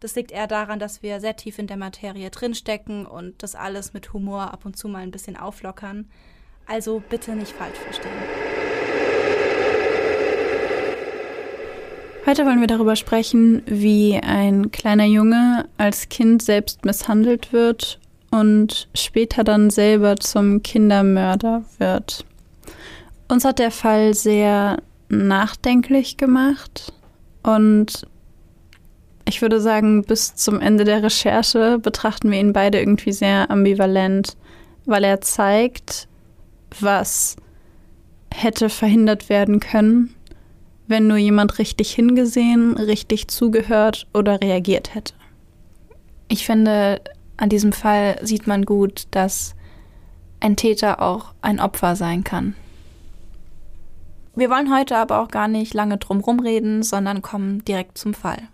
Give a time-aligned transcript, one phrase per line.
[0.00, 3.94] Das liegt eher daran, dass wir sehr tief in der Materie drinstecken und das alles
[3.94, 6.08] mit Humor ab und zu mal ein bisschen auflockern.
[6.66, 8.12] Also bitte nicht falsch verstehen.
[12.26, 18.00] Heute wollen wir darüber sprechen, wie ein kleiner Junge als Kind selbst misshandelt wird
[18.32, 22.26] und später dann selber zum Kindermörder wird.
[23.28, 26.92] Uns hat der Fall sehr nachdenklich gemacht
[27.44, 28.06] und
[29.28, 34.36] ich würde sagen, bis zum Ende der Recherche betrachten wir ihn beide irgendwie sehr ambivalent,
[34.84, 36.08] weil er zeigt,
[36.80, 37.36] was
[38.32, 40.14] hätte verhindert werden können,
[40.86, 45.14] wenn nur jemand richtig hingesehen, richtig zugehört oder reagiert hätte.
[46.28, 47.00] Ich finde,
[47.36, 49.56] an diesem Fall sieht man gut, dass
[50.38, 52.54] ein Täter auch ein Opfer sein kann.
[54.36, 58.48] Wir wollen heute aber auch gar nicht lange drum rumreden, sondern kommen direkt zum Fall.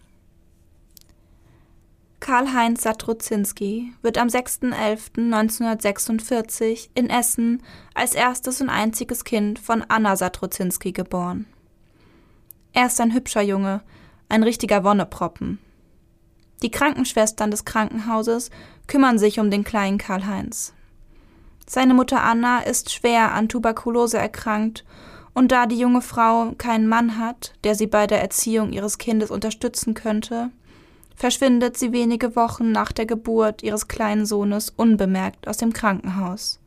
[2.23, 10.93] Karl-Heinz Satrozinski wird am 6.11.1946 in Essen als erstes und einziges Kind von Anna Satrozinski
[10.93, 11.47] geboren.
[12.73, 13.81] Er ist ein hübscher Junge,
[14.29, 15.59] ein richtiger Wonneproppen.
[16.63, 18.51] Die Krankenschwestern des Krankenhauses
[18.87, 20.75] kümmern sich um den kleinen Karl-Heinz.
[21.69, 24.85] Seine Mutter Anna ist schwer an Tuberkulose erkrankt
[25.35, 29.33] und da die junge Frau keinen Mann hat, der sie bei der Erziehung ihres Kindes
[29.33, 30.53] unterstützen könnte,
[31.17, 36.59] verschwindet sie wenige Wochen nach der Geburt ihres kleinen Sohnes unbemerkt aus dem Krankenhaus.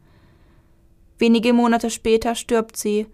[1.18, 3.08] Wenige Monate später stirbt sie.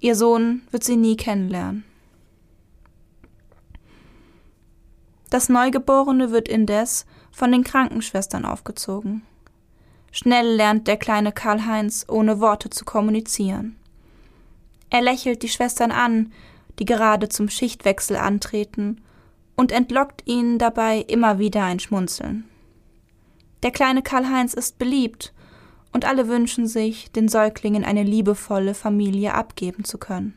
[0.00, 1.84] Ihr Sohn wird sie nie kennenlernen.
[5.30, 9.22] Das Neugeborene wird indes von den Krankenschwestern aufgezogen.
[10.10, 13.76] Schnell lernt der kleine Karl-Heinz ohne Worte zu kommunizieren.
[14.90, 16.32] Er lächelt die Schwestern an,
[16.78, 19.00] die gerade zum Schichtwechsel antreten
[19.56, 22.44] und entlockt ihnen dabei immer wieder ein Schmunzeln.
[23.62, 25.32] Der kleine Karl-Heinz ist beliebt
[25.92, 30.34] und alle wünschen sich, den Säuglingen eine liebevolle Familie abgeben zu können.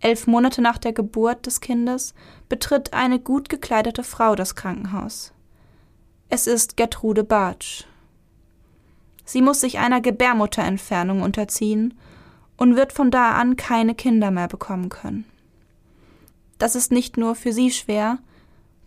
[0.00, 2.14] Elf Monate nach der Geburt des Kindes
[2.48, 5.32] betritt eine gut gekleidete Frau das Krankenhaus.
[6.30, 7.84] Es ist Gertrude Bartsch.
[9.24, 11.94] Sie muss sich einer Gebärmutterentfernung unterziehen
[12.56, 15.26] und wird von da an keine Kinder mehr bekommen können.
[16.60, 18.18] Das ist nicht nur für sie schwer,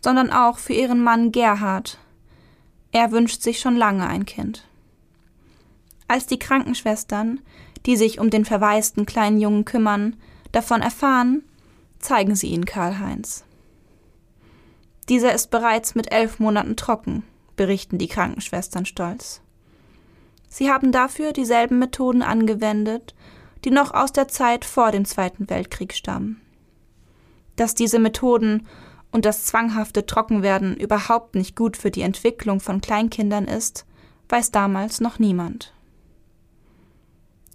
[0.00, 1.98] sondern auch für ihren Mann Gerhard.
[2.92, 4.64] Er wünscht sich schon lange ein Kind.
[6.06, 7.40] Als die Krankenschwestern,
[7.84, 10.14] die sich um den verwaisten kleinen Jungen kümmern,
[10.52, 11.42] davon erfahren,
[11.98, 13.44] zeigen sie ihn Karl-Heinz.
[15.08, 17.24] Dieser ist bereits mit elf Monaten trocken,
[17.56, 19.40] berichten die Krankenschwestern stolz.
[20.48, 23.16] Sie haben dafür dieselben Methoden angewendet,
[23.64, 26.40] die noch aus der Zeit vor dem Zweiten Weltkrieg stammen.
[27.56, 28.66] Dass diese Methoden
[29.12, 33.86] und das zwanghafte Trockenwerden überhaupt nicht gut für die Entwicklung von Kleinkindern ist,
[34.28, 35.72] weiß damals noch niemand.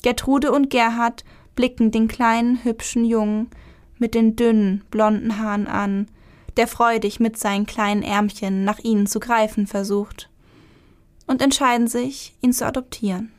[0.01, 3.49] Gertrude und Gerhard blicken den kleinen, hübschen Jungen
[3.97, 6.07] mit den dünnen, blonden Haaren an,
[6.55, 10.29] der freudig mit seinen kleinen Ärmchen nach ihnen zu greifen versucht,
[11.27, 13.31] und entscheiden sich, ihn zu adoptieren.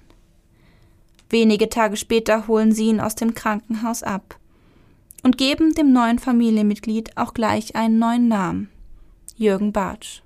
[1.30, 4.39] Wenige Tage später holen sie ihn aus dem Krankenhaus ab
[5.22, 8.70] und geben dem neuen Familienmitglied auch gleich einen neuen Namen,
[9.36, 10.22] Jürgen Bartsch.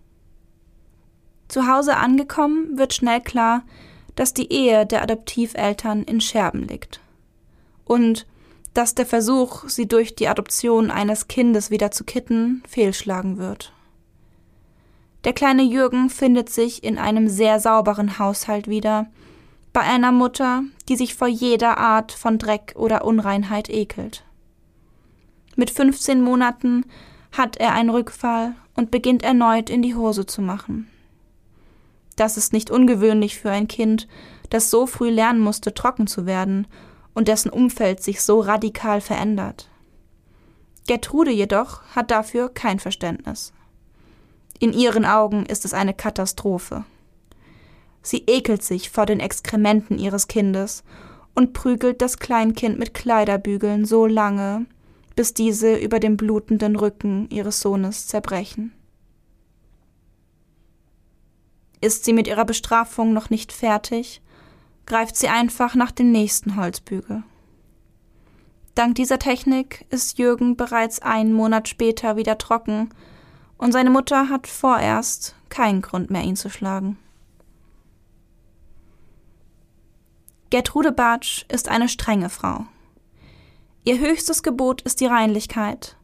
[1.48, 3.62] Zu Hause angekommen wird schnell klar,
[4.16, 7.00] dass die Ehe der Adoptiveltern in Scherben liegt.
[7.84, 8.26] Und
[8.72, 13.72] dass der Versuch, sie durch die Adoption eines Kindes wieder zu kitten, fehlschlagen wird.
[15.24, 19.06] Der kleine Jürgen findet sich in einem sehr sauberen Haushalt wieder,
[19.72, 24.24] bei einer Mutter, die sich vor jeder Art von Dreck oder Unreinheit ekelt.
[25.56, 26.84] Mit 15 Monaten
[27.32, 30.88] hat er einen Rückfall und beginnt erneut in die Hose zu machen.
[32.16, 34.08] Das ist nicht ungewöhnlich für ein Kind,
[34.50, 36.66] das so früh lernen musste, trocken zu werden
[37.12, 39.68] und dessen Umfeld sich so radikal verändert.
[40.86, 43.52] Gertrude jedoch hat dafür kein Verständnis.
[44.58, 46.84] In ihren Augen ist es eine Katastrophe.
[48.02, 50.84] Sie ekelt sich vor den Exkrementen ihres Kindes
[51.34, 54.66] und prügelt das Kleinkind mit Kleiderbügeln so lange,
[55.14, 58.72] bis diese über dem blutenden Rücken ihres Sohnes zerbrechen.
[61.80, 64.22] Ist sie mit ihrer Bestrafung noch nicht fertig,
[64.86, 67.22] greift sie einfach nach dem nächsten Holzbügel.
[68.74, 72.90] Dank dieser Technik ist Jürgen bereits einen Monat später wieder trocken
[73.56, 76.98] und seine Mutter hat vorerst keinen Grund mehr, ihn zu schlagen.
[80.50, 82.66] Gertrude Bartsch ist eine strenge Frau.
[83.86, 85.96] Ihr höchstes Gebot ist die Reinlichkeit,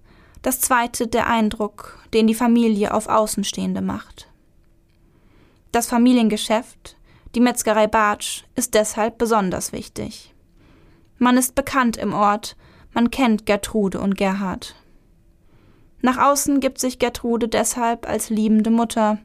[0.43, 4.29] das zweite der Eindruck, den die Familie auf Außenstehende macht.
[5.73, 6.99] Das Familiengeschäft,
[7.35, 10.35] die Metzgerei Bartsch, ist deshalb besonders wichtig.
[11.17, 12.55] Man ist bekannt im Ort,
[12.93, 14.75] man kennt Gertrude und Gerhard.
[16.03, 19.19] Nach außen gibt sich Gertrude deshalb als liebende Mutter.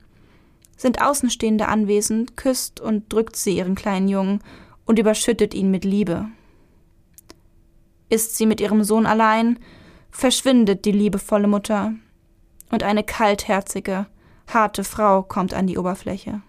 [0.78, 4.40] Sind Außenstehende anwesend, küsst und drückt sie ihren kleinen Jungen
[4.86, 6.30] und überschüttet ihn mit Liebe.
[8.10, 9.60] Ist sie mit ihrem Sohn allein,
[10.12, 11.94] verschwindet die liebevolle Mutter,
[12.72, 14.06] und eine kaltherzige,
[14.52, 16.42] harte Frau kommt an die Oberfläche.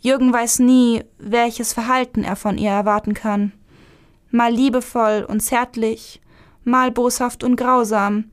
[0.00, 3.52] Jürgen weiß nie, welches Verhalten er von ihr erwarten kann.
[4.30, 6.20] Mal liebevoll und zärtlich,
[6.62, 8.30] mal boshaft und grausam,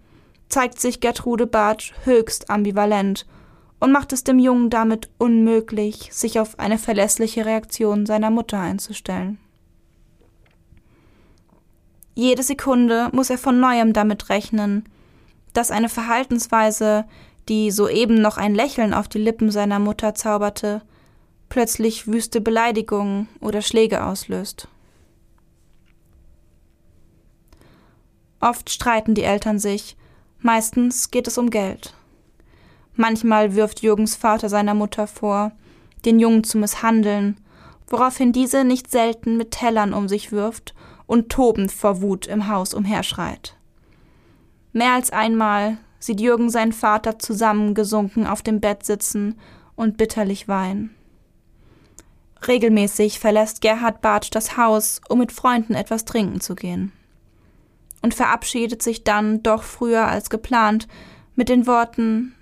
[0.50, 3.26] zeigt sich Gertrude Bartsch höchst ambivalent
[3.80, 9.40] und macht es dem Jungen damit unmöglich, sich auf eine verlässliche Reaktion seiner Mutter einzustellen.
[12.22, 14.88] Jede Sekunde muss er von neuem damit rechnen,
[15.54, 17.06] dass eine Verhaltensweise,
[17.50, 20.84] die soeben noch ein Lächeln auf die Lippen seiner Mutter zauberte,
[21.50, 24.68] plötzlich wüste Beleidigungen oder Schläge auslöst.
[28.40, 29.98] Oft streiten die Eltern sich,
[30.42, 31.96] meistens geht es um Geld.
[32.94, 35.54] Manchmal wirft Jürgens Vater seiner Mutter vor,
[36.06, 37.38] den Jungen zu misshandeln,
[37.88, 40.76] woraufhin diese nicht selten mit Tellern um sich wirft
[41.12, 43.58] und tobend vor Wut im Haus umherschreit.
[44.72, 49.38] Mehr als einmal sieht Jürgen seinen Vater zusammengesunken auf dem Bett sitzen
[49.76, 50.96] und bitterlich weinen.
[52.48, 56.94] Regelmäßig verlässt Gerhard Bartsch das Haus, um mit Freunden etwas trinken zu gehen.
[58.02, 60.88] Und verabschiedet sich dann doch früher als geplant
[61.36, 62.36] mit den Worten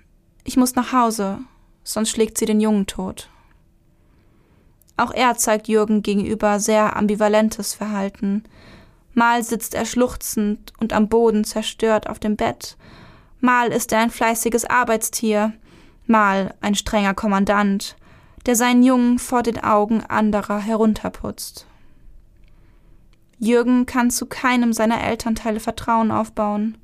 [0.44, 1.40] Ich muss nach Hause,
[1.82, 3.30] sonst schlägt sie den Jungen tot.
[5.00, 8.44] Auch er zeigt Jürgen gegenüber sehr ambivalentes Verhalten.
[9.14, 12.76] Mal sitzt er schluchzend und am Boden zerstört auf dem Bett,
[13.40, 15.54] mal ist er ein fleißiges Arbeitstier,
[16.06, 17.96] mal ein strenger Kommandant,
[18.44, 21.66] der seinen Jungen vor den Augen anderer herunterputzt.
[23.38, 26.76] Jürgen kann zu keinem seiner Elternteile Vertrauen aufbauen.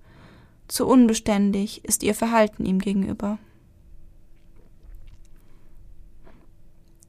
[0.69, 3.37] Zu unbeständig ist ihr Verhalten ihm gegenüber.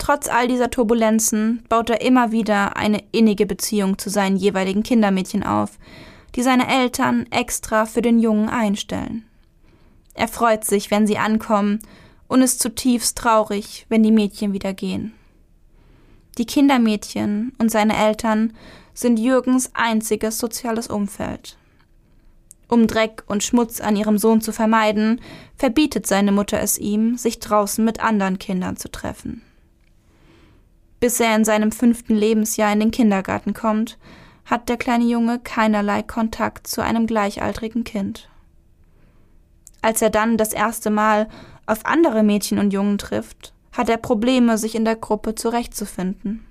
[0.08, 5.44] Trotz all dieser Turbulenzen baut er immer wieder eine innige Beziehung zu seinen jeweiligen Kindermädchen
[5.44, 5.72] auf,
[6.34, 9.26] die seine Eltern extra für den Jungen einstellen.
[10.14, 11.80] Er freut sich, wenn sie ankommen
[12.30, 15.12] und ist zutiefst traurig, wenn die Mädchen wieder gehen.
[16.38, 18.54] Die Kindermädchen und seine Eltern
[18.94, 21.58] sind Jürgens einziges soziales Umfeld.
[22.70, 25.20] Um Dreck und Schmutz an ihrem Sohn zu vermeiden,
[25.58, 29.42] verbietet seine Mutter es ihm, sich draußen mit anderen Kindern zu treffen.
[31.00, 33.98] Bis er in seinem fünften Lebensjahr in den Kindergarten kommt,
[34.46, 38.30] hat der kleine Junge keinerlei Kontakt zu einem gleichaltrigen Kind.
[39.82, 41.28] Als er dann das erste Mal
[41.66, 46.46] auf andere Mädchen und Jungen trifft, hat er Probleme, sich in der Gruppe zurechtzufinden.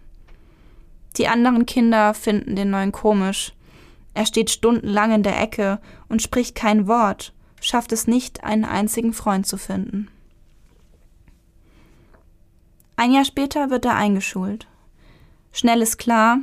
[1.17, 3.53] Die anderen Kinder finden den Neuen komisch.
[4.15, 9.13] Er steht stundenlang in der Ecke und spricht kein Wort, schafft es nicht, einen einzigen
[9.13, 10.09] Freund zu finden.
[12.97, 14.67] Ein Jahr später wird er eingeschult.
[15.53, 16.39] Schnell ist klar,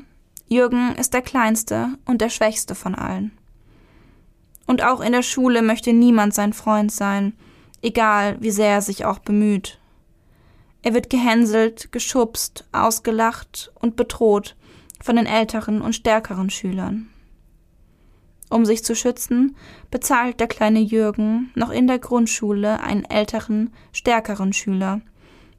[0.47, 3.31] Jürgen ist der kleinste und der schwächste von allen.
[4.67, 7.33] Und auch in der Schule möchte niemand sein Freund sein,
[7.81, 9.79] egal wie sehr er sich auch bemüht.
[10.83, 14.55] Er wird gehänselt, geschubst, ausgelacht und bedroht
[15.01, 17.09] von den älteren und stärkeren Schülern.
[18.49, 19.55] Um sich zu schützen,
[19.89, 25.01] bezahlt der kleine Jürgen noch in der Grundschule einen älteren, stärkeren Schüler,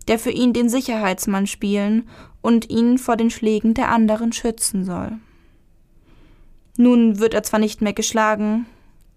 [0.08, 2.08] der für ihn den Sicherheitsmann spielen
[2.42, 5.12] und ihn vor den Schlägen der anderen schützen soll.
[6.76, 8.66] Nun wird er zwar nicht mehr geschlagen,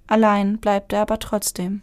[0.06, 1.82] allein bleibt er aber trotzdem.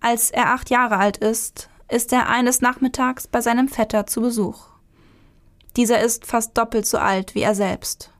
[0.00, 4.66] Als er acht Jahre alt ist, ist er eines Nachmittags bei seinem Vetter zu Besuch.
[5.76, 8.12] Dieser ist fast doppelt so alt wie er selbst.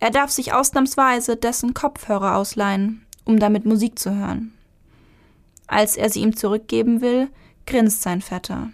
[0.00, 4.54] Er darf sich ausnahmsweise dessen Kopfhörer ausleihen, um damit Musik zu hören.
[5.66, 7.28] Als er sie ihm zurückgeben will,
[7.66, 8.70] grinst sein Vetter.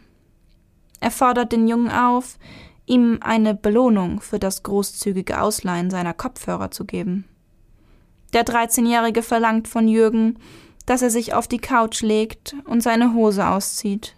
[1.04, 2.38] Er fordert den Jungen auf,
[2.86, 7.26] ihm eine Belohnung für das großzügige Ausleihen seiner Kopfhörer zu geben.
[8.32, 10.38] Der 13-Jährige verlangt von Jürgen,
[10.86, 14.16] dass er sich auf die Couch legt und seine Hose auszieht.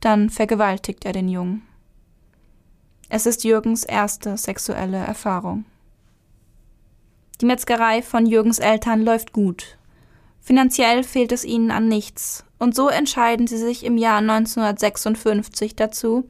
[0.00, 1.62] Dann vergewaltigt er den Jungen.
[3.08, 5.64] Es ist Jürgens erste sexuelle Erfahrung.
[7.40, 9.77] Die Metzgerei von Jürgens Eltern läuft gut.
[10.48, 16.26] Finanziell fehlt es ihnen an nichts, und so entscheiden sie sich im Jahr 1956 dazu,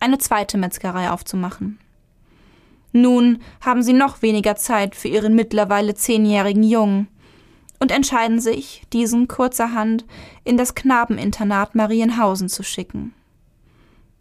[0.00, 1.78] eine zweite Metzgerei aufzumachen.
[2.90, 7.06] Nun haben sie noch weniger Zeit für ihren mittlerweile zehnjährigen Jungen
[7.78, 10.04] und entscheiden sich, diesen kurzerhand
[10.42, 13.14] in das Knabeninternat Marienhausen zu schicken.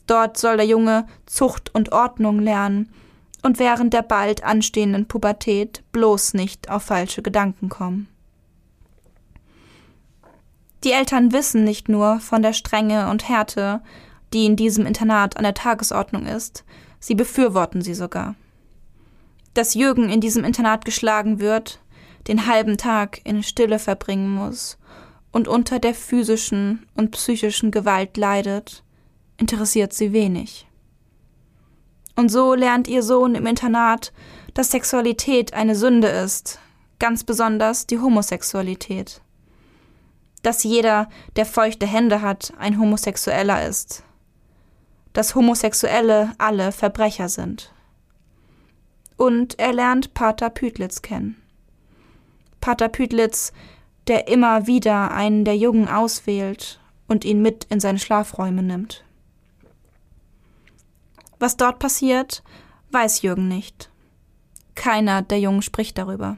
[0.06, 2.92] Dort soll der Junge Zucht und Ordnung lernen
[3.42, 8.10] und während der bald anstehenden Pubertät bloß nicht auf falsche Gedanken kommen.
[10.84, 13.82] Die Eltern wissen nicht nur von der Strenge und Härte,
[14.34, 16.64] die in diesem Internat an der Tagesordnung ist,
[17.00, 18.36] sie befürworten sie sogar.
[19.54, 21.80] Dass Jürgen in diesem Internat geschlagen wird,
[22.28, 24.78] den halben Tag in Stille verbringen muss
[25.32, 28.84] und unter der physischen und psychischen Gewalt leidet,
[29.38, 30.68] interessiert sie wenig.
[32.16, 34.12] Und so lernt ihr Sohn im Internat,
[34.54, 36.60] dass Sexualität eine Sünde ist,
[37.00, 39.22] ganz besonders die Homosexualität.
[40.42, 44.04] Dass jeder, der feuchte Hände hat, ein Homosexueller ist
[45.14, 47.74] dass Homosexuelle alle Verbrecher sind.
[49.18, 51.36] Und er lernt Pater Pütlitz kennen.
[52.62, 53.52] Pater Pütlitz,
[54.08, 59.04] der immer wieder einen der Jungen auswählt und ihn mit in seine Schlafräume nimmt.
[61.38, 62.44] Was dort passiert,
[62.92, 63.90] weiß Jürgen nicht.
[64.76, 66.38] Keiner der Jungen spricht darüber.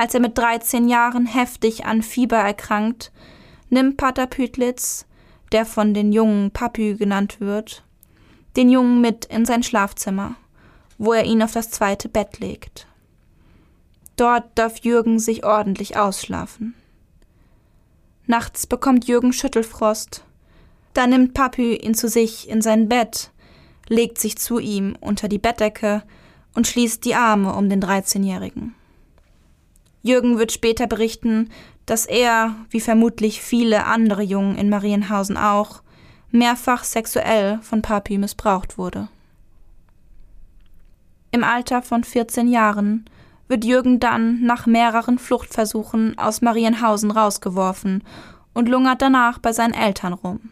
[0.00, 3.12] Als er mit 13 Jahren heftig an Fieber erkrankt,
[3.68, 5.04] nimmt Pater Pütlitz
[5.52, 7.84] der von den Jungen Papü genannt wird,
[8.56, 10.36] den Jungen mit in sein Schlafzimmer,
[10.96, 12.86] wo er ihn auf das zweite Bett legt.
[14.16, 16.74] Dort darf Jürgen sich ordentlich ausschlafen.
[18.26, 20.24] Nachts bekommt Jürgen Schüttelfrost.
[20.94, 23.32] Da nimmt Papü ihn zu sich in sein Bett,
[23.86, 26.04] legt sich zu ihm unter die Bettdecke
[26.54, 28.74] und schließt die Arme um den 13-Jährigen.
[30.02, 31.50] Jürgen wird später berichten,
[31.86, 35.82] dass er, wie vermutlich viele andere Jungen in Marienhausen auch,
[36.30, 39.08] mehrfach sexuell von Papi missbraucht wurde.
[41.32, 43.04] Im Alter von 14 Jahren
[43.48, 48.04] wird Jürgen dann nach mehreren Fluchtversuchen aus Marienhausen rausgeworfen
[48.54, 50.50] und lungert danach bei seinen Eltern rum.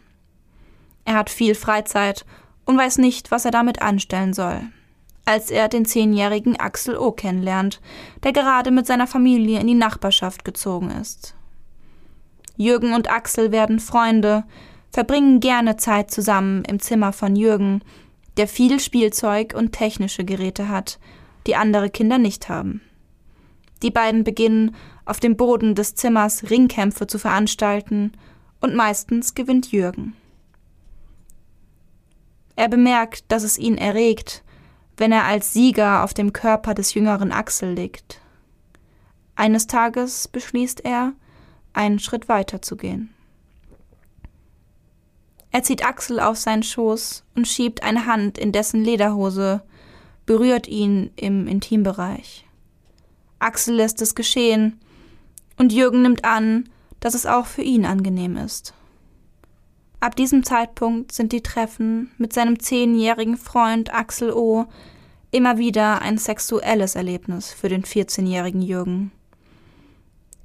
[1.05, 2.25] Er hat viel Freizeit
[2.65, 4.61] und weiß nicht, was er damit anstellen soll
[5.29, 7.11] als er den zehnjährigen Axel O.
[7.11, 7.81] kennenlernt,
[8.23, 11.35] der gerade mit seiner Familie in die Nachbarschaft gezogen ist.
[12.57, 14.43] Jürgen und Axel werden Freunde,
[14.91, 17.83] verbringen gerne Zeit zusammen im Zimmer von Jürgen,
[18.37, 20.97] der viel Spielzeug und technische Geräte hat,
[21.45, 22.81] die andere Kinder nicht haben.
[23.83, 28.13] Die beiden beginnen, auf dem Boden des Zimmers Ringkämpfe zu veranstalten,
[28.61, 30.15] und meistens gewinnt Jürgen.
[32.55, 34.43] Er bemerkt, dass es ihn erregt,
[34.99, 38.19] wenn er als Sieger auf dem Körper des jüngeren Axel liegt.
[39.35, 41.13] Eines Tages beschließt er,
[41.71, 43.13] einen Schritt weiter zu gehen.
[45.51, 49.63] Er zieht Axel auf seinen Schoß und schiebt eine Hand in dessen Lederhose,
[50.25, 52.45] berührt ihn im Intimbereich.
[53.39, 54.79] Axel lässt es geschehen,
[55.57, 58.73] und Jürgen nimmt an, dass es auch für ihn angenehm ist.
[59.99, 64.65] Ab diesem Zeitpunkt sind die Treffen mit seinem zehnjährigen Freund Axel O.
[65.31, 69.11] immer wieder ein sexuelles Erlebnis für den 14-jährigen Jürgen.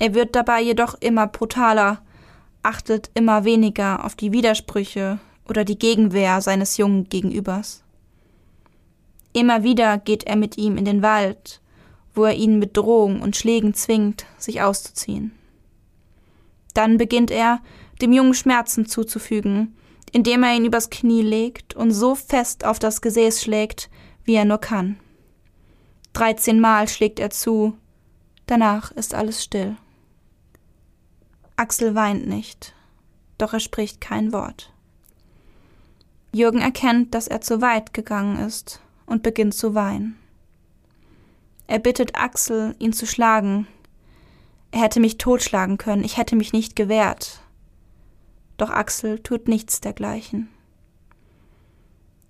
[0.01, 2.03] Er wird dabei jedoch immer brutaler,
[2.65, 7.85] achtet immer weniger auf die Widersprüche oder die Gegenwehr seines jungen Gegenübers.
[9.33, 11.61] Immer wieder geht er mit ihm in den Wald,
[12.13, 15.33] wo er ihn mit Drohung und Schlägen zwingt, sich auszuziehen.
[16.73, 17.61] Dann beginnt er,
[18.05, 19.75] dem Jungen Schmerzen zuzufügen,
[20.13, 23.89] indem er ihn übers Knie legt und so fest auf das Gesäß schlägt,
[24.25, 25.01] wie er nur kann.
[26.13, 27.79] Dreizehnmal schlägt er zu,
[28.47, 29.77] danach ist alles still.
[31.57, 32.75] Axel weint nicht,
[33.39, 34.71] doch er spricht kein Wort.
[36.33, 40.19] Jürgen erkennt, dass er zu weit gegangen ist und beginnt zu weinen.
[41.69, 43.67] Er bittet Axel, ihn zu schlagen.
[44.73, 47.41] Er hätte mich totschlagen können, ich hätte mich nicht gewehrt.
[48.65, 50.49] Doch Axel tut nichts dergleichen.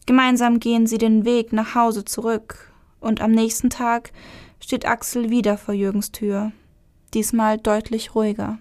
[0.07, 4.11] Gemeinsam gehen sie den Weg nach Hause zurück, und am nächsten Tag
[4.59, 6.51] steht Axel wieder vor Jürgens Tür,
[7.13, 8.59] diesmal deutlich ruhiger.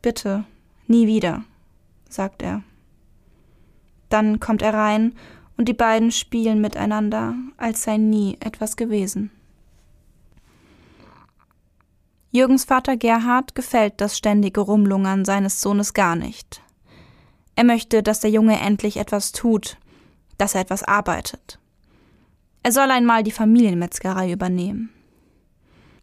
[0.00, 0.44] Bitte,
[0.86, 1.42] nie wieder,
[2.08, 2.62] sagt er.
[4.08, 5.12] Dann kommt er rein
[5.56, 9.32] und die beiden spielen miteinander, als sei nie etwas gewesen.
[12.36, 16.60] Jürgens Vater Gerhard gefällt das ständige Rumlungern seines Sohnes gar nicht.
[17.54, 19.78] Er möchte, dass der Junge endlich etwas tut,
[20.36, 21.58] dass er etwas arbeitet.
[22.62, 24.90] Er soll einmal die Familienmetzgerei übernehmen.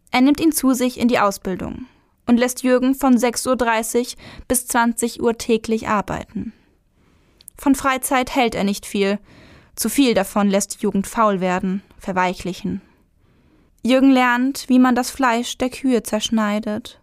[0.09, 1.85] Er nimmt ihn zu sich in die Ausbildung
[2.25, 6.51] und lässt Jürgen von 6.30 Uhr bis 20 Uhr täglich arbeiten.
[7.59, 9.19] Von Freizeit hält er nicht viel,
[9.75, 12.81] zu viel davon lässt die Jugend faul werden, verweichlichen.
[13.85, 17.01] Jürgen lernt, wie man das Fleisch der Kühe zerschneidet,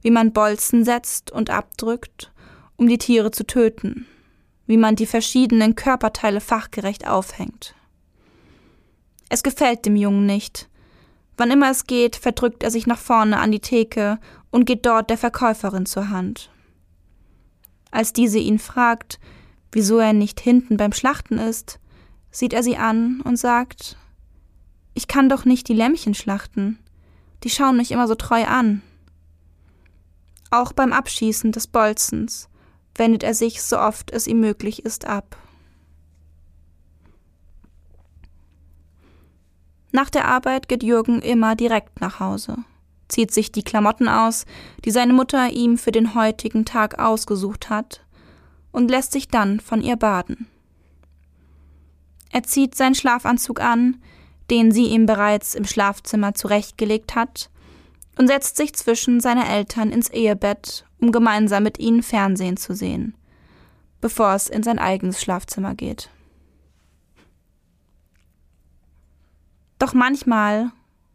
[0.00, 2.32] wie man Bolzen setzt und abdrückt,
[2.76, 4.06] um die Tiere zu töten,
[4.66, 7.74] wie man die verschiedenen Körperteile fachgerecht aufhängt.
[9.28, 10.68] Es gefällt dem Jungen nicht.
[11.36, 14.18] Wann immer es geht, verdrückt er sich nach vorne an die Theke
[14.50, 16.50] und geht dort der Verkäuferin zur Hand.
[17.90, 19.18] Als diese ihn fragt,
[19.72, 21.80] wieso er nicht hinten beim Schlachten ist,
[22.30, 23.96] sieht er sie an und sagt
[24.94, 26.78] Ich kann doch nicht die Lämmchen schlachten,
[27.44, 28.82] die schauen mich immer so treu an.
[30.50, 32.48] Auch beim Abschießen des Bolzens
[32.96, 35.36] wendet er sich, so oft es ihm möglich ist, ab.
[39.92, 42.58] Nach der Arbeit geht Jürgen immer direkt nach Hause,
[43.08, 44.44] zieht sich die Klamotten aus,
[44.84, 48.04] die seine Mutter ihm für den heutigen Tag ausgesucht hat,
[48.72, 50.46] und lässt sich dann von ihr baden.
[52.30, 54.00] Er zieht seinen Schlafanzug an,
[54.50, 57.50] den sie ihm bereits im Schlafzimmer zurechtgelegt hat,
[58.18, 63.14] und setzt sich zwischen seine Eltern ins Ehebett, um gemeinsam mit ihnen Fernsehen zu sehen,
[64.00, 66.10] bevor es in sein eigenes Schlafzimmer geht.
[69.78, 70.70] Doch manchmal,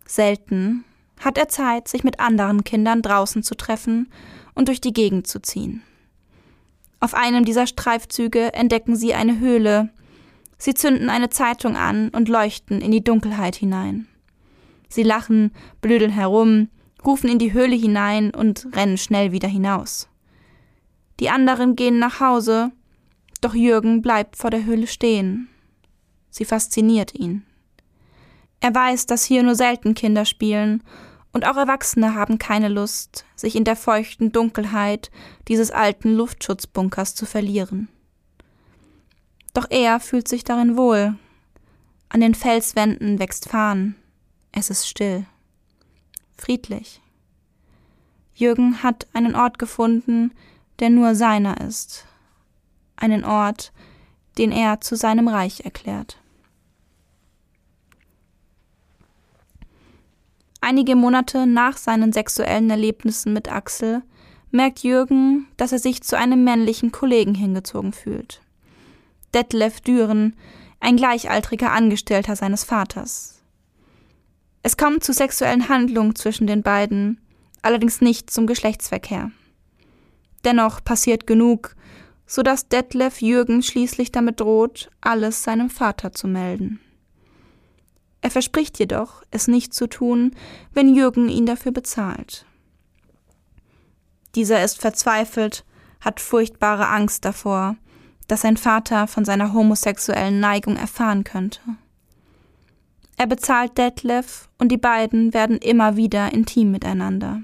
[0.06, 0.84] selten,
[1.20, 4.12] hat er Zeit, sich mit anderen Kindern draußen zu treffen
[4.56, 5.84] und durch die Gegend zu ziehen.
[7.00, 9.90] Auf einem dieser Streifzüge entdecken sie eine Höhle,
[10.58, 14.08] Sie zünden eine Zeitung an und leuchten in die Dunkelheit hinein.
[14.88, 16.70] Sie lachen, blödeln herum,
[17.06, 20.08] rufen in die Höhle hinein und rennen schnell wieder hinaus.
[21.20, 22.72] Die anderen gehen nach Hause,
[23.42, 25.48] doch Jürgen bleibt vor der Höhle stehen.
[26.30, 27.46] Sie fasziniert ihn.
[28.60, 30.84] Er weiß, dass hier nur selten Kinder spielen,
[31.32, 35.12] und auch Erwachsene haben keine Lust, sich in der feuchten Dunkelheit
[35.50, 37.90] dieses alten Luftschutzbunkers zu verlieren.
[39.56, 41.16] Doch er fühlt sich darin wohl.
[42.10, 43.96] An den Felswänden wächst Farn.
[44.52, 45.26] Es ist still.
[46.38, 47.02] Friedlich.
[48.36, 50.34] Jürgen hat einen Ort gefunden,
[50.80, 52.06] der nur seiner ist.
[52.98, 53.72] Einen Ort,
[54.38, 56.18] den er zu seinem Reich erklärt.
[60.60, 64.04] Einige Monate nach seinen sexuellen Erlebnissen mit Axel
[64.52, 68.42] merkt Jürgen, dass er sich zu einem männlichen Kollegen hingezogen fühlt.
[69.36, 70.36] Detlef Düren,
[70.80, 73.44] ein gleichaltriger Angestellter seines Vaters.
[74.64, 77.20] Es kommt zu sexuellen Handlungen zwischen den beiden,
[77.62, 79.32] allerdings nicht zum Geschlechtsverkehr.
[80.46, 81.76] Dennoch passiert genug,
[82.26, 86.80] so dass Detlef Jürgen schließlich damit droht, alles seinem Vater zu melden.
[88.22, 90.32] Er verspricht jedoch, es nicht zu tun,
[90.74, 92.46] wenn Jürgen ihn dafür bezahlt.
[94.34, 95.66] Dieser ist verzweifelt,
[96.00, 97.76] hat furchtbare Angst davor,
[98.28, 101.62] dass sein Vater von seiner homosexuellen Neigung erfahren könnte.
[103.18, 107.42] Er bezahlt Detlef und die beiden werden immer wieder intim miteinander.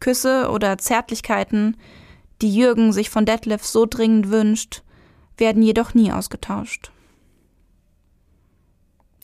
[0.00, 1.76] Küsse oder Zärtlichkeiten,
[2.42, 4.82] die Jürgen sich von Detlef so dringend wünscht,
[5.36, 6.90] werden jedoch nie ausgetauscht.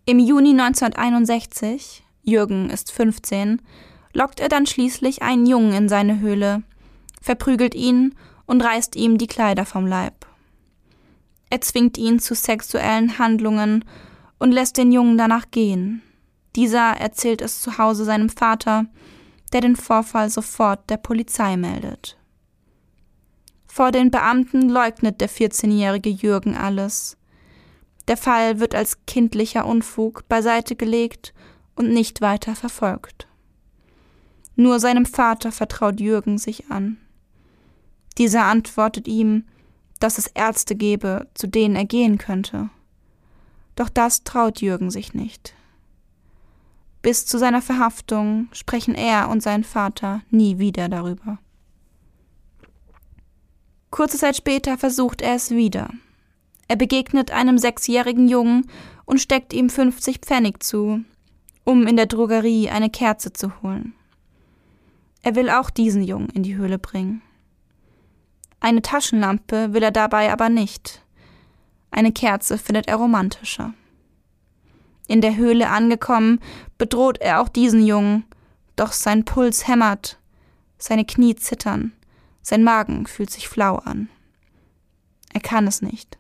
[0.04, 3.60] Im Juni 1961, Jürgen ist 15,
[4.12, 6.62] lockt er dann schließlich einen Jungen in seine Höhle,
[7.20, 8.14] verprügelt ihn
[8.46, 10.15] und reißt ihm die Kleider vom Leib.
[11.50, 13.84] Er zwingt ihn zu sexuellen Handlungen
[14.38, 16.02] und lässt den Jungen danach gehen.
[16.56, 18.86] Dieser erzählt es zu Hause seinem Vater,
[19.52, 22.16] der den Vorfall sofort der Polizei meldet.
[23.66, 27.16] Vor den Beamten leugnet der 14-jährige Jürgen alles.
[28.08, 31.34] Der Fall wird als kindlicher Unfug beiseite gelegt
[31.74, 33.28] und nicht weiter verfolgt.
[34.54, 36.96] Nur seinem Vater vertraut Jürgen sich an.
[38.16, 39.44] Dieser antwortet ihm,
[39.98, 42.70] dass es Ärzte gebe, zu denen er gehen könnte.
[43.74, 45.54] Doch das traut Jürgen sich nicht.
[47.02, 51.38] Bis zu seiner Verhaftung sprechen er und sein Vater nie wieder darüber.
[53.90, 55.90] Kurze Zeit später versucht er es wieder.
[56.68, 58.68] Er begegnet einem sechsjährigen Jungen
[59.04, 61.04] und steckt ihm 50 Pfennig zu,
[61.64, 63.94] um in der Drogerie eine Kerze zu holen.
[65.22, 67.22] Er will auch diesen Jungen in die Höhle bringen.
[68.66, 71.00] Eine Taschenlampe will er dabei aber nicht.
[71.92, 73.74] Eine Kerze findet er romantischer.
[75.06, 76.40] In der Höhle angekommen,
[76.76, 78.24] bedroht er auch diesen Jungen,
[78.74, 80.18] doch sein Puls hämmert,
[80.78, 81.92] seine Knie zittern,
[82.42, 84.08] sein Magen fühlt sich flau an.
[85.32, 86.18] Er kann es nicht.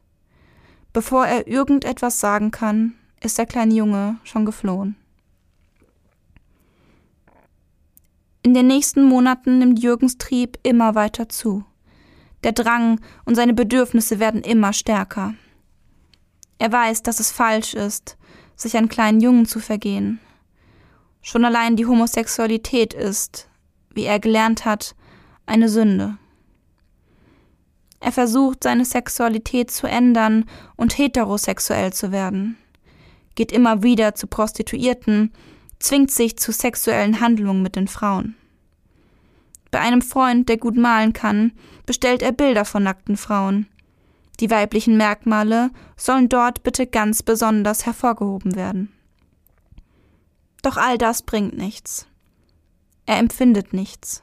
[0.92, 4.94] Bevor er irgendetwas sagen kann, ist der kleine Junge schon geflohen.
[8.44, 11.64] In den nächsten Monaten nimmt Jürgens Trieb immer weiter zu.
[12.46, 15.34] Der Drang und seine Bedürfnisse werden immer stärker.
[16.58, 18.16] Er weiß, dass es falsch ist,
[18.54, 20.20] sich an kleinen Jungen zu vergehen.
[21.22, 23.48] Schon allein die Homosexualität ist,
[23.90, 24.94] wie er gelernt hat,
[25.44, 26.18] eine Sünde.
[27.98, 30.44] Er versucht, seine Sexualität zu ändern
[30.76, 32.56] und heterosexuell zu werden,
[33.34, 35.32] geht immer wieder zu Prostituierten,
[35.80, 38.36] zwingt sich zu sexuellen Handlungen mit den Frauen.
[39.76, 41.52] Bei einem Freund, der gut malen kann,
[41.84, 43.66] bestellt er Bilder von nackten Frauen.
[44.40, 48.90] Die weiblichen Merkmale sollen dort bitte ganz besonders hervorgehoben werden.
[50.62, 52.06] Doch all das bringt nichts.
[53.04, 54.22] Er empfindet nichts.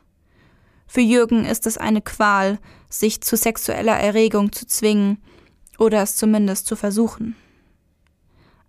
[0.88, 2.58] Für Jürgen ist es eine Qual,
[2.89, 5.22] sich zu sexueller Erregung zu zwingen
[5.78, 7.36] oder es zumindest zu versuchen.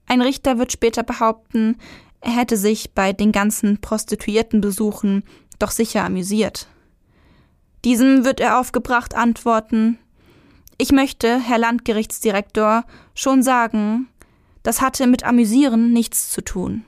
[0.04, 1.78] Ein Richter wird später behaupten,
[2.20, 5.24] er hätte sich bei den ganzen Prostituiertenbesuchen
[5.58, 6.68] doch sicher amüsiert.
[7.84, 9.98] Diesem wird er aufgebracht antworten
[10.78, 14.08] Ich möchte, Herr Landgerichtsdirektor, schon sagen,
[14.62, 16.84] das hatte mit Amüsieren nichts zu tun.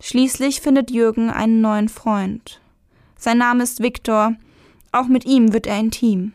[0.00, 2.60] Schließlich findet Jürgen einen neuen Freund.
[3.16, 4.34] Sein Name ist Viktor,
[4.92, 6.32] auch mit ihm wird er intim.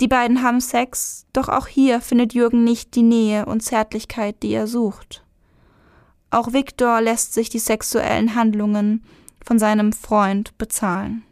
[0.00, 4.52] Die beiden haben Sex, doch auch hier findet Jürgen nicht die Nähe und Zärtlichkeit, die
[4.52, 5.24] er sucht.
[6.30, 9.02] Auch Viktor lässt sich die sexuellen Handlungen
[9.44, 11.22] von seinem Freund bezahlen.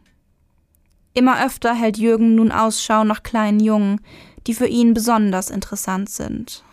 [1.15, 4.01] Immer öfter hält Jürgen nun Ausschau nach kleinen Jungen,
[4.47, 6.65] die für ihn besonders interessant sind.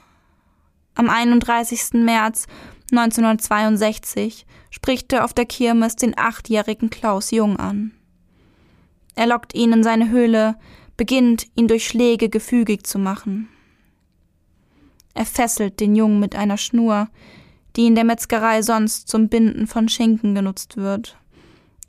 [0.94, 1.94] Am 31.
[1.94, 2.48] März
[2.92, 7.92] 1962 spricht er auf der Kirmes den achtjährigen Klaus Jung an.
[9.16, 10.56] Er lockt ihn in seine Höhle,
[10.98, 13.50] beginnt, ihn durch Schläge gefügig zu machen.
[15.14, 17.08] Er fesselt den Jungen mit einer Schnur,
[17.76, 21.18] die in der Metzgerei sonst zum Binden von Schinken genutzt wird,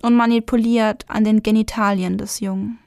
[0.03, 2.79] und manipuliert an den Genitalien des Jungen.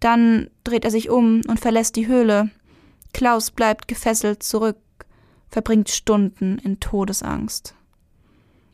[0.00, 2.50] Dann dreht er sich um und verlässt die Höhle.
[3.12, 4.78] Klaus bleibt gefesselt zurück,
[5.48, 7.74] verbringt Stunden in Todesangst.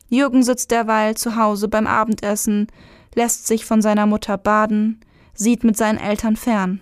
[0.09, 2.67] Jürgen sitzt derweil zu Hause beim Abendessen,
[3.15, 4.99] lässt sich von seiner Mutter baden,
[5.33, 6.81] sieht mit seinen Eltern fern.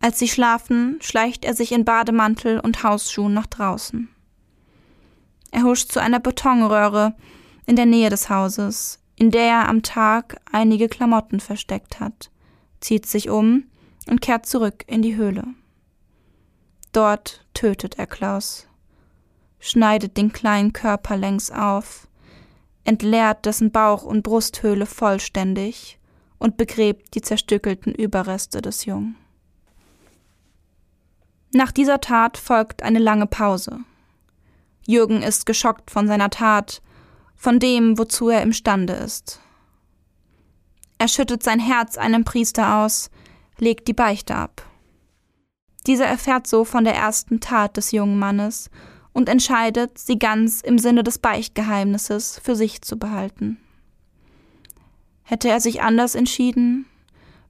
[0.00, 4.08] Als sie schlafen, schleicht er sich in Bademantel und Hausschuhen nach draußen.
[5.50, 7.14] Er huscht zu einer Betonröhre
[7.68, 12.30] in der Nähe des Hauses, in der er am Tag einige Klamotten versteckt hat,
[12.80, 13.64] zieht sich um
[14.08, 15.44] und kehrt zurück in die Höhle.
[16.92, 18.66] Dort tötet er Klaus,
[19.60, 22.08] schneidet den kleinen Körper längs auf,
[22.84, 25.98] entleert dessen Bauch- und Brusthöhle vollständig
[26.38, 29.16] und begräbt die zerstückelten Überreste des Jungen.
[31.52, 33.80] Nach dieser Tat folgt eine lange Pause.
[34.86, 36.80] Jürgen ist geschockt von seiner Tat,
[37.38, 39.40] von dem, wozu er imstande ist.
[40.98, 43.10] Er schüttet sein Herz einem Priester aus,
[43.58, 44.62] legt die Beichte ab.
[45.86, 48.68] Dieser erfährt so von der ersten Tat des jungen Mannes
[49.12, 53.58] und entscheidet, sie ganz im Sinne des Beichtgeheimnisses für sich zu behalten.
[55.22, 56.86] Hätte er sich anders entschieden,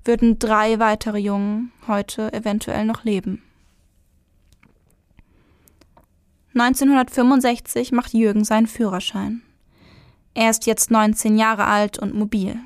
[0.04, 3.42] würden drei weitere Jungen heute eventuell noch leben.
[6.54, 9.42] 1965 macht Jürgen seinen Führerschein.
[10.34, 12.58] Er ist jetzt 19 Jahre alt und mobil.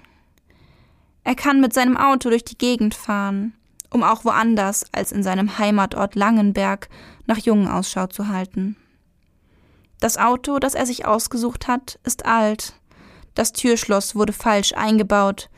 [1.25, 3.55] Er kann mit seinem Auto durch die Gegend fahren,
[3.91, 6.89] um auch woanders als in seinem Heimatort Langenberg
[7.27, 8.77] nach Jungen Ausschau zu halten.
[10.01, 12.75] Das Auto, das er sich ausgesucht hat, ist alt.
[13.35, 15.49] Das Türschloss wurde falsch eingebaut.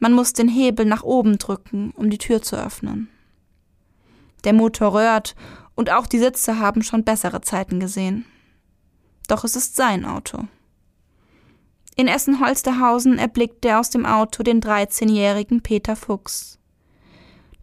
[0.00, 3.08] Man muss den Hebel nach oben drücken, um die Tür zu öffnen.
[4.42, 5.36] Der Motor röhrt
[5.76, 8.26] und auch die Sitze haben schon bessere Zeiten gesehen.
[9.28, 10.48] Doch es ist sein Auto.
[11.94, 16.58] In Essen-Holsterhausen erblickt er aus dem Auto den 13-jährigen Peter Fuchs.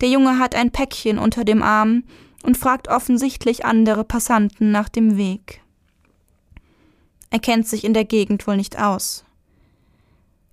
[0.02, 2.04] Der Junge hat ein Päckchen unter dem Arm
[2.44, 5.62] und fragt offensichtlich andere Passanten nach dem Weg.
[7.32, 9.26] Er kennt sich in der Gegend wohl nicht aus.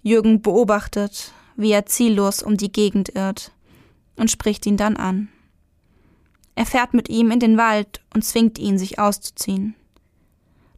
[0.03, 3.53] Jürgen beobachtet, wie er ziellos um die Gegend irrt
[4.17, 5.29] und spricht ihn dann an.
[6.55, 9.75] Er fährt mit ihm in den Wald und zwingt ihn, sich auszuziehen.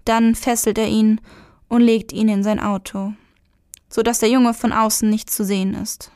[0.04, 1.20] Dann fesselt er ihn
[1.68, 3.12] und legt ihn in sein Auto,
[3.88, 6.10] so dass der Junge von außen nicht zu sehen ist.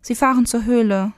[0.00, 1.12] Sie fahren zur Höhle,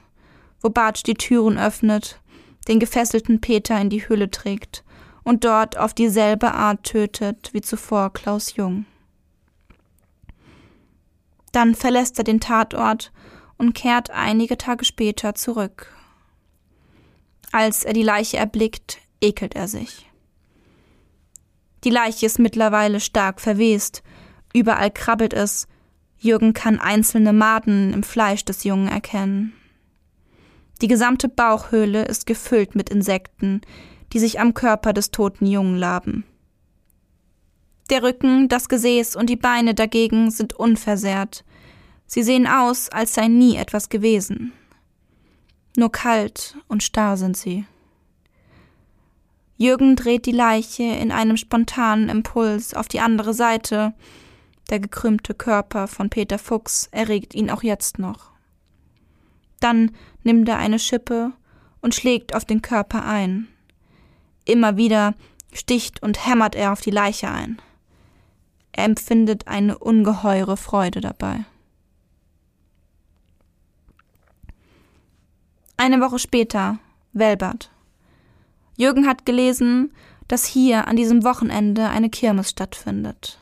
[0.61, 2.19] wo Bartsch die Türen öffnet,
[2.67, 4.83] den gefesselten Peter in die Höhle trägt
[5.23, 8.85] und dort auf dieselbe Art tötet wie zuvor Klaus Jung.
[11.51, 13.11] Dann verlässt er den Tatort
[13.57, 15.91] und kehrt einige Tage später zurück.
[17.51, 20.09] Als er die Leiche erblickt, ekelt er sich.
[21.85, 24.01] Die Leiche ist mittlerweile stark verwest,
[24.53, 25.67] überall krabbelt es,
[26.17, 29.53] Jürgen kann einzelne Maden im Fleisch des Jungen erkennen.
[30.81, 33.61] Die gesamte Bauchhöhle ist gefüllt mit Insekten,
[34.11, 36.25] die sich am Körper des toten Jungen laben.
[37.91, 41.45] Der Rücken, das Gesäß und die Beine dagegen sind unversehrt.
[42.07, 44.53] Sie sehen aus, als sei nie etwas gewesen.
[45.77, 47.65] Nur kalt und starr sind sie.
[49.57, 53.93] Jürgen dreht die Leiche in einem spontanen Impuls auf die andere Seite.
[54.69, 58.31] Der gekrümmte Körper von Peter Fuchs erregt ihn auch jetzt noch.
[59.59, 59.91] Dann
[60.23, 61.31] nimmt er eine Schippe
[61.81, 63.47] und schlägt auf den Körper ein.
[64.43, 65.13] Immer wieder
[65.53, 67.61] sticht und hämmert er auf die Leiche ein.
[68.73, 71.45] Er empfindet eine ungeheure Freude dabei.
[75.77, 76.79] Eine Woche später,
[77.13, 77.71] Welbert.
[78.77, 79.93] Jürgen hat gelesen,
[80.27, 83.39] dass hier an diesem Wochenende eine Kirmes stattfindet.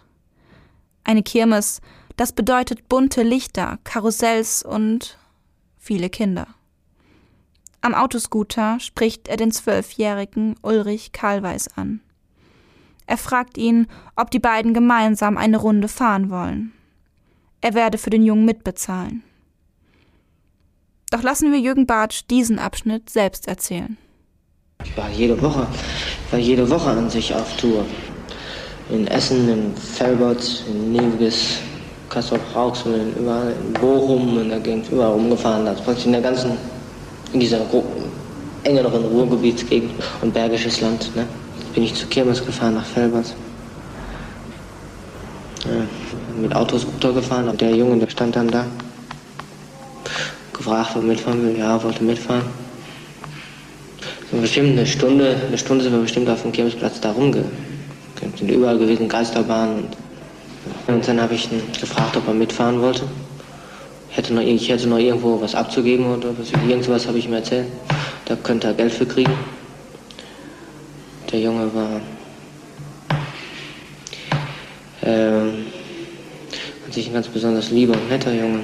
[1.03, 1.81] Eine Kirmes,
[2.17, 5.17] das bedeutet bunte Lichter, Karussells und
[5.77, 6.47] viele Kinder.
[7.81, 12.01] Am Autoscooter spricht er den zwölfjährigen Ulrich Karlweis an.
[13.05, 16.71] Er fragt ihn, ob die beiden gemeinsam eine Runde fahren wollen.
[17.59, 19.23] Er werde für den Jungen mitbezahlen.
[21.11, 23.97] Doch lassen wir Jürgen Bartsch diesen Abschnitt selbst erzählen.
[24.83, 25.65] Ich war jede Woche,
[26.31, 27.85] war jede Woche an sich auf Tour.
[28.89, 31.59] In Essen, in Felbert, in Neviges,
[32.09, 35.65] Kassel Rauxel, überall in Bochum in der Gegend, überall rumgefahren.
[35.67, 36.51] Also praktisch in der ganzen,
[37.31, 37.61] in dieser
[38.63, 39.91] engeren Ruhrgebietsgegend
[40.21, 41.15] und Bergisches Land.
[41.15, 41.25] Ne?
[41.73, 43.33] Bin ich zu Kirmes gefahren nach Felbert.
[45.63, 47.47] Ja, mit Autoscooter gefahren.
[47.47, 48.65] Und der Junge, der stand dann da.
[50.51, 51.57] Gefragt, ob er mitfahren will.
[51.57, 52.43] Ja, wollte mitfahren
[54.41, 57.45] bestimmt eine Stunde, eine Stunde sind wir bestimmt auf dem Kirmesplatz da rumge.
[58.37, 59.85] Sind überall gewesen, Geisterbahnen.
[60.87, 63.03] Und, und dann habe ich ihn gefragt, ob er mitfahren wollte.
[64.09, 67.67] Hätte noch, ich hätte noch irgendwo was abzugeben oder was, irgendwas habe ich ihm erzählt.
[68.25, 69.33] Da könnte er Geld für kriegen.
[71.31, 72.01] Der Junge war
[75.03, 75.65] ähm,
[76.85, 78.59] an sich ein ganz besonders lieber und netter Junge.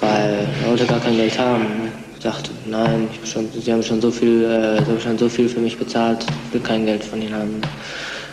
[0.00, 1.89] Weil er wollte gar kein Geld haben.
[2.22, 5.60] Dachte, nein, schon, sie haben schon so viel, äh, sie haben schon so viel für
[5.60, 7.62] mich bezahlt, ich will kein Geld von ihnen haben.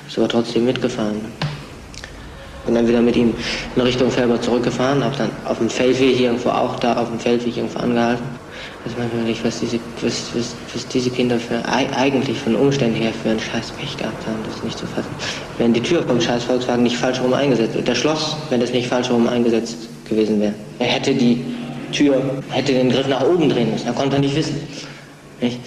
[0.10, 1.22] Ich war trotzdem mitgefahren.
[2.66, 3.34] Bin dann wieder mit ihm
[3.78, 7.56] in Richtung Felber zurückgefahren, habe dann auf dem Feldweg irgendwo auch da auf dem Feldweg
[7.56, 8.26] irgendwo angehalten.
[8.84, 12.96] Das ist manchmal nicht, was diese, was, was, was diese Kinder für, eigentlich von Umständen
[12.96, 15.10] her für einen scheiß Pech gehabt haben, das ist nicht zu fassen.
[15.58, 18.90] Wenn die Tür vom scheiß Volkswagen nicht falsch rum eingesetzt, der Schloss, wenn das nicht
[18.90, 19.78] falsch rum eingesetzt
[20.10, 20.54] gewesen wäre.
[20.80, 21.44] Er hätte die
[21.92, 23.88] Tür, hätte den Griff nach oben drehen müssen.
[23.88, 24.56] Er konnte nicht wissen.
[25.42, 25.60] Nicht?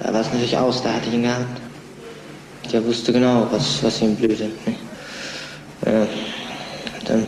[0.00, 1.60] Da war es natürlich aus, da hatte ich ihn gehabt.
[2.72, 4.50] Der wusste genau, was, was ihm blühte.
[5.84, 6.06] Ja.
[7.04, 7.26] Dann habe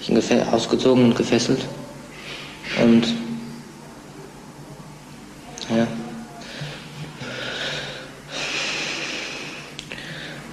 [0.00, 1.64] ich ihn ausgezogen und gefesselt.
[2.82, 3.06] Und
[5.70, 5.86] ja.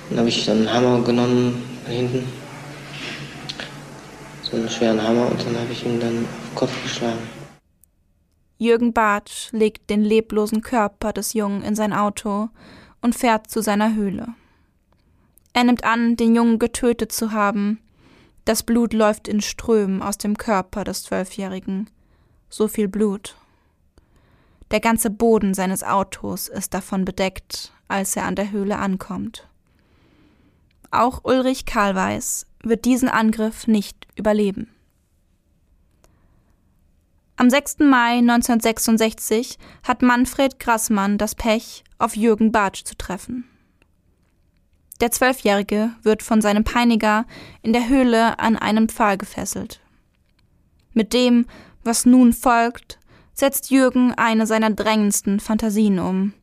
[0.09, 2.23] Dann habe ich dann einen Hammer genommen hinten
[4.53, 7.19] so einen schweren Hammer und dann habe ich ihn dann Kopf geschlagen.
[8.57, 12.49] Jürgen Bartsch legt den leblosen Körper des Jungen in sein Auto
[13.01, 14.27] und fährt zu seiner Höhle.
[15.53, 17.79] Er nimmt an, den Jungen getötet zu haben.
[18.45, 21.89] Das Blut läuft in Strömen aus dem Körper des Zwölfjährigen.
[22.49, 23.35] So viel Blut.
[24.71, 29.47] Der ganze Boden seines Autos ist davon bedeckt, als er an der Höhle ankommt.
[30.89, 34.69] Auch Ulrich Karlweis wird diesen Angriff nicht überleben.
[37.35, 37.79] Am 6.
[37.79, 43.45] Mai 1966 hat Manfred Grassmann das Pech, auf Jürgen Bartsch zu treffen.
[45.01, 47.25] Der Zwölfjährige wird von seinem Peiniger
[47.63, 49.81] in der Höhle an einen Pfahl gefesselt.
[50.93, 51.47] Mit dem,
[51.83, 52.99] was nun folgt,
[53.33, 56.33] setzt Jürgen eine seiner drängendsten Fantasien um.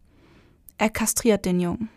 [0.77, 1.89] Er kastriert den Jungen.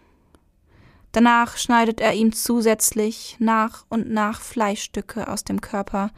[1.13, 6.11] Danach schneidet er ihm zusätzlich nach und nach Fleischstücke aus dem Körper,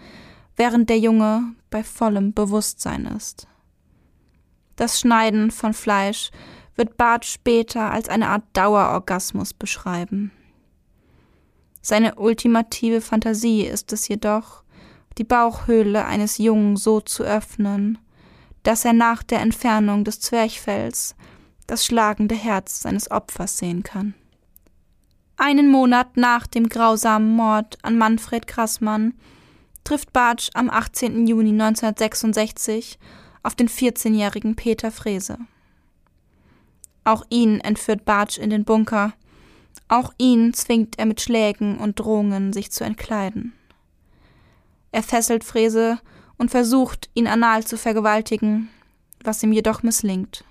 [0.56, 3.48] während der Junge bei vollem Bewusstsein ist.
[4.76, 6.32] Das Schneiden von Fleisch
[6.76, 10.32] wird Bart später als eine Art Dauerorgasmus beschreiben.
[11.82, 14.64] Seine ultimative Fantasie ist es jedoch,
[15.18, 17.98] die Bauchhöhle eines Jungen so zu öffnen,
[18.64, 21.16] dass er nach der Entfernung des Zwerchfells
[21.68, 24.14] das schlagende Herz seines Opfers sehen kann.
[25.38, 29.14] Einen Monat nach dem grausamen Mord an Manfred Grassmann
[29.86, 31.28] trifft Bartsch am 18.
[31.28, 33.00] Juni 1966
[33.44, 35.38] auf den 14-jährigen Peter Frese.
[37.06, 39.14] Auch ihn entführt Bartsch in den Bunker.
[39.88, 43.54] Auch ihn zwingt er mit Schlägen und Drohungen, sich zu entkleiden.
[44.92, 46.00] Er fesselt Frese
[46.38, 48.70] und versucht, ihn anal zu vergewaltigen,
[49.24, 50.44] was ihm jedoch misslingt.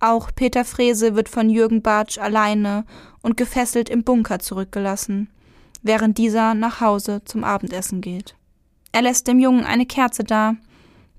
[0.00, 2.84] Auch Peter Frese wird von Jürgen Bartsch alleine
[3.22, 5.30] und gefesselt im Bunker zurückgelassen,
[5.82, 8.36] während dieser nach Hause zum Abendessen geht.
[8.92, 10.56] Er lässt dem Jungen eine Kerze da,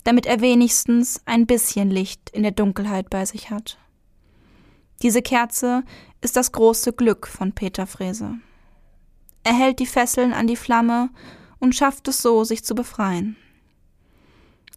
[0.04, 3.78] damit er wenigstens ein bisschen Licht in der Dunkelheit bei sich hat.
[5.02, 5.84] Diese Kerze
[6.22, 8.36] ist das große Glück von Peter Frese.
[9.44, 11.10] Er hält die Fesseln an die Flamme
[11.60, 13.36] und schafft es so, sich zu befreien.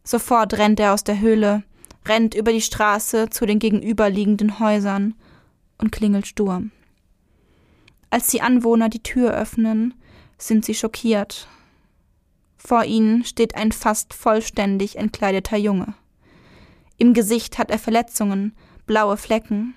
[0.03, 1.63] Sofort rennt er aus der Höhle,
[2.07, 5.15] rennt über die Straße zu den gegenüberliegenden Häusern
[5.79, 6.71] und klingelt Sturm.
[8.11, 9.95] Als die Anwohner die Tür öffnen,
[10.39, 11.49] sind sie schockiert
[12.67, 15.95] vor ihnen steht ein fast vollständig entkleideter Junge.
[16.99, 19.75] Im Gesicht hat er Verletzungen, blaue Flecken.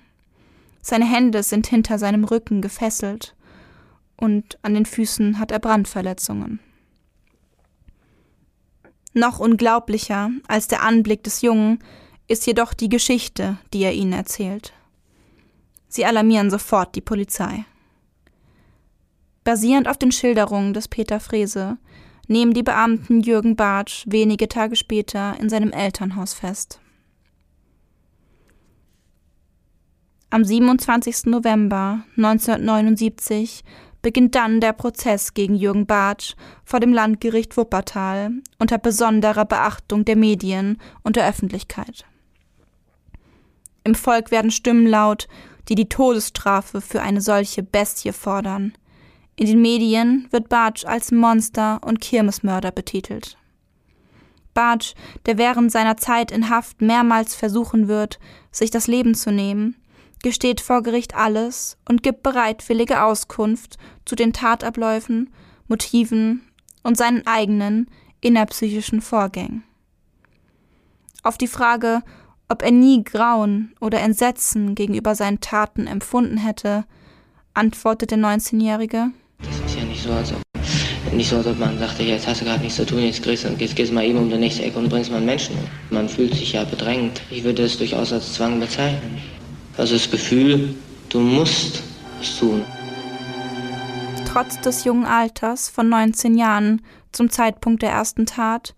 [0.82, 3.36] Seine Hände sind hinter seinem Rücken gefesselt
[4.16, 6.58] und an den Füßen hat er Brandverletzungen.
[9.12, 11.78] Noch unglaublicher als der Anblick des Jungen
[12.26, 14.72] ist jedoch die Geschichte, die er ihnen erzählt.
[15.88, 17.64] Sie alarmieren sofort die Polizei.
[19.44, 21.78] Basierend auf den Schilderungen des Peter Frese
[22.28, 26.80] nehmen die Beamten Jürgen Bartsch wenige Tage später in seinem Elternhaus fest.
[30.28, 31.26] Am 27.
[31.26, 33.64] November 1979
[34.02, 40.16] beginnt dann der Prozess gegen Jürgen Bartsch vor dem Landgericht Wuppertal unter besonderer Beachtung der
[40.16, 42.04] Medien und der Öffentlichkeit.
[43.82, 45.26] Im Volk werden Stimmen laut,
[45.68, 48.72] die die Todesstrafe für eine solche Bestie fordern.
[49.40, 53.38] In den Medien wird Bartsch als Monster und Kirmesmörder betitelt.
[54.52, 54.92] Bartsch,
[55.24, 58.18] der während seiner Zeit in Haft mehrmals versuchen wird,
[58.52, 59.76] sich das Leben zu nehmen,
[60.22, 65.32] gesteht vor Gericht alles und gibt bereitwillige Auskunft zu den Tatabläufen,
[65.68, 66.42] Motiven
[66.82, 67.86] und seinen eigenen
[68.20, 69.62] innerpsychischen Vorgängen.
[71.22, 72.02] Auf die Frage,
[72.50, 76.84] ob er nie Grauen oder Entsetzen gegenüber seinen Taten empfunden hätte,
[77.54, 79.29] antwortet der 19-Jährige das ist ja
[80.00, 80.40] nicht so, als ob,
[81.12, 83.46] nicht so, als ob man sagte, jetzt hast du gerade nichts zu tun, jetzt, kriegst,
[83.58, 85.64] jetzt gehst du mal eben um die nächste Ecke und bringst mal einen Menschen um.
[85.90, 87.20] Man fühlt sich ja bedrängt.
[87.30, 89.20] Ich würde es durchaus als Zwang bezeichnen.
[89.76, 90.74] Also das Gefühl,
[91.10, 91.82] du musst
[92.20, 92.64] es tun.
[94.26, 96.80] Trotz des jungen Alters von 19 Jahren
[97.12, 98.74] zum Zeitpunkt der ersten Tat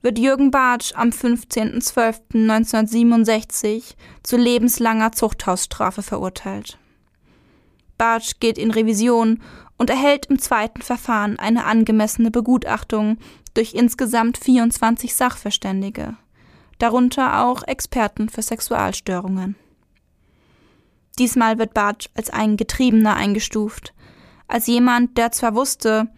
[0.00, 6.78] wird Jürgen Bartsch am 15.12.1967 zu lebenslanger Zuchthausstrafe verurteilt.
[7.98, 9.40] Bartsch geht in Revision
[9.78, 13.18] und erhält im zweiten Verfahren eine angemessene Begutachtung
[13.54, 16.16] durch insgesamt 24 Sachverständige,
[16.78, 19.56] darunter auch Experten für Sexualstörungen.
[21.18, 23.92] Diesmal wird Bartsch als ein Getriebener eingestuft,
[24.48, 26.08] als jemand, der zwar wusste,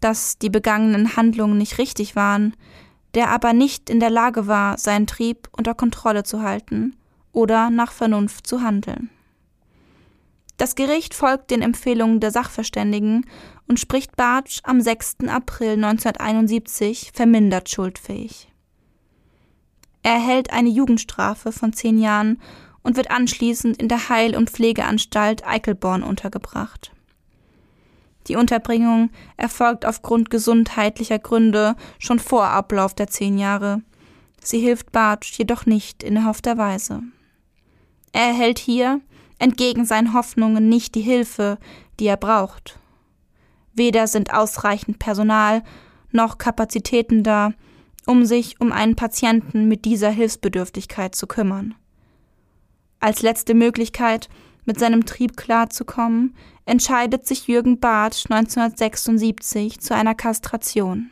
[0.00, 2.54] dass die begangenen Handlungen nicht richtig waren,
[3.14, 6.96] der aber nicht in der Lage war, seinen Trieb unter Kontrolle zu halten
[7.32, 9.10] oder nach Vernunft zu handeln.
[10.56, 13.26] Das Gericht folgt den Empfehlungen der Sachverständigen
[13.68, 15.16] und spricht Bartsch am 6.
[15.28, 18.48] April 1971 vermindert schuldfähig.
[20.02, 22.40] Er erhält eine Jugendstrafe von zehn Jahren
[22.82, 26.92] und wird anschließend in der Heil- und Pflegeanstalt Eichelborn untergebracht.
[28.28, 33.82] Die Unterbringung erfolgt aufgrund gesundheitlicher Gründe schon vor Ablauf der zehn Jahre.
[34.40, 37.02] Sie hilft Bartsch jedoch nicht in erhoffter Weise.
[38.12, 39.00] Er erhält hier
[39.38, 41.58] entgegen seinen Hoffnungen nicht die Hilfe,
[42.00, 42.78] die er braucht.
[43.74, 45.62] Weder sind ausreichend Personal
[46.10, 47.52] noch Kapazitäten da,
[48.06, 51.74] um sich um einen Patienten mit dieser Hilfsbedürftigkeit zu kümmern.
[53.00, 54.28] Als letzte Möglichkeit,
[54.64, 56.34] mit seinem Trieb klarzukommen,
[56.64, 61.10] entscheidet sich Jürgen Barth 1976 zu einer Kastration.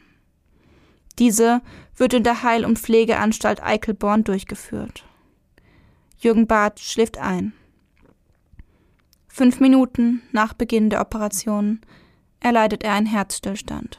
[1.18, 1.62] Diese
[1.96, 5.04] wird in der Heil- und Pflegeanstalt Eichelborn durchgeführt.
[6.18, 7.52] Jürgen Barth schläft ein.
[9.36, 11.80] Fünf Minuten nach Beginn der Operation
[12.38, 13.98] erleidet er einen Herzstillstand.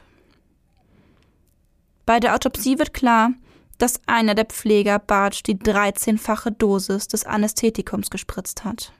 [2.06, 3.32] Bei der Autopsie wird klar,
[3.76, 8.94] dass einer der Pfleger Bartsch die 13-fache Dosis des Anästhetikums gespritzt hat.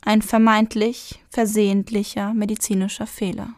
[0.00, 3.50] Ein vermeintlich versehentlicher medizinischer Fehler.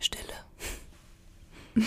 [0.00, 0.32] Stille.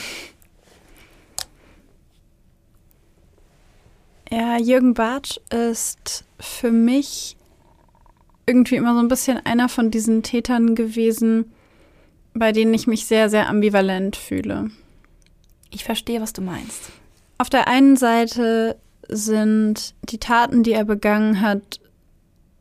[4.31, 7.37] Ja, Jürgen Bartsch ist für mich
[8.47, 11.51] irgendwie immer so ein bisschen einer von diesen Tätern gewesen,
[12.33, 14.71] bei denen ich mich sehr, sehr ambivalent fühle.
[15.69, 16.91] Ich verstehe, was du meinst.
[17.37, 18.77] Auf der einen Seite
[19.07, 21.79] sind die Taten, die er begangen hat,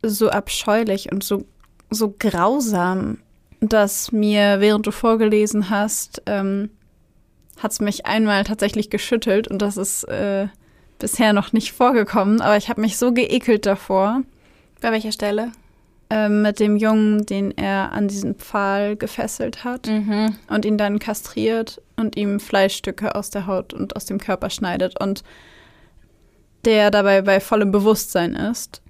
[0.03, 1.45] so abscheulich und so,
[1.89, 3.17] so grausam,
[3.61, 6.69] dass mir, während du vorgelesen hast, ähm,
[7.59, 10.47] hat es mich einmal tatsächlich geschüttelt und das ist äh,
[10.99, 14.21] bisher noch nicht vorgekommen, aber ich habe mich so geekelt davor.
[14.81, 15.51] Bei welcher Stelle?
[16.09, 20.35] Ähm, mit dem Jungen, den er an diesen Pfahl gefesselt hat Mhm.
[20.49, 24.99] und ihn dann kastriert und ihm Fleischstücke aus der Haut und aus dem Körper schneidet
[24.99, 25.23] und
[26.65, 28.81] der dabei bei vollem Bewusstsein ist.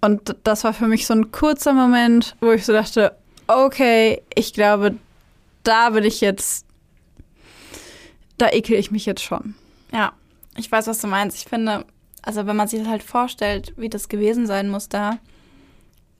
[0.00, 3.14] Und das war für mich so ein kurzer Moment, wo ich so dachte,
[3.46, 4.96] okay, ich glaube,
[5.62, 6.66] da bin ich jetzt,
[8.42, 9.54] da ekel ich mich jetzt schon.
[9.92, 10.12] Ja,
[10.56, 11.36] ich weiß, was du meinst.
[11.38, 11.84] Ich finde,
[12.22, 15.18] also wenn man sich das halt vorstellt, wie das gewesen sein muss da,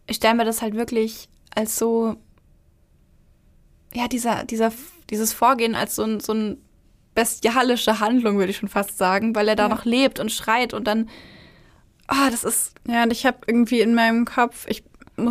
[0.06, 2.16] ich stelle mir das halt wirklich als so,
[3.94, 4.72] ja, dieser, dieser,
[5.10, 6.58] dieses Vorgehen als so ein, so ein
[7.14, 9.68] bestialische Handlung, würde ich schon fast sagen, weil er da Ja.
[9.68, 11.10] noch lebt und schreit und dann,
[12.06, 14.82] ah, das ist, Ja, und ich habe irgendwie in meinem Kopf, ich,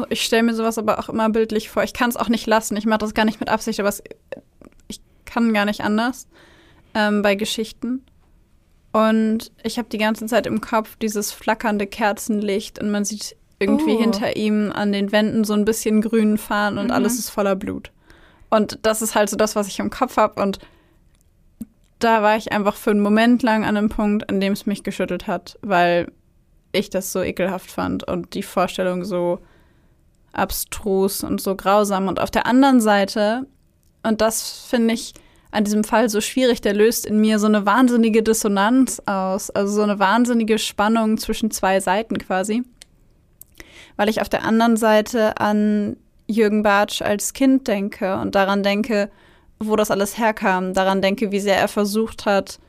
[0.10, 1.84] ich stelle mir sowas aber auch immer bildlich vor.
[1.84, 2.78] Ich kann es auch nicht lassen.
[2.78, 4.04] Ich mache das gar nicht mit Absicht, aber es,
[4.88, 6.28] ich kann gar nicht anders
[6.94, 8.04] ähm, bei Geschichten.
[8.92, 13.94] Und ich habe die ganze Zeit im Kopf dieses flackernde Kerzenlicht und man sieht irgendwie
[13.96, 14.00] Oh.
[14.02, 16.92] hinter ihm an den Wänden so ein bisschen grün fahren und Mhm.
[16.92, 17.92] alles ist voller Blut.
[18.50, 20.42] Und das ist halt so das, was ich im Kopf habe.
[20.42, 20.60] Und
[22.00, 24.84] da war ich einfach für einen Moment lang an einem Punkt, an dem es mich
[24.84, 26.12] geschüttelt hat, weil
[26.74, 29.40] ich das so ekelhaft fand und die Vorstellung so
[30.34, 32.08] abstrus und so grausam.
[32.08, 33.46] Und auf der anderen Seite,
[34.04, 35.14] und das finde ich
[35.52, 39.74] an diesem Fall so schwierig, der löst in mir so eine wahnsinnige Dissonanz aus, also
[39.74, 42.64] so eine wahnsinnige Spannung zwischen zwei Seiten quasi.
[43.98, 45.98] Weil ich auf der anderen Seite an
[46.28, 49.12] Jürgen Bartsch als Kind denke und daran denke,
[49.60, 52.60] wo das alles herkam, daran denke, wie sehr er versucht hat,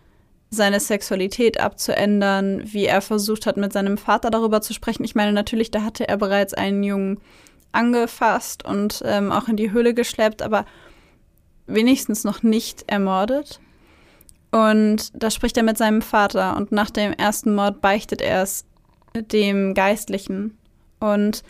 [0.51, 5.05] seine Sexualität abzuändern, wie er versucht hat, mit seinem Vater darüber zu sprechen.
[5.05, 7.21] Ich meine, natürlich, da hatte er bereits einen Jungen
[7.71, 10.67] angefasst und ähm, auch in die Höhle geschleppt, aber
[11.67, 13.61] wenigstens noch nicht ermordet.
[14.51, 18.65] Und da spricht er mit seinem Vater und nach dem ersten Mord beichtet er es
[19.15, 20.59] dem Geistlichen.
[21.01, 21.43] Und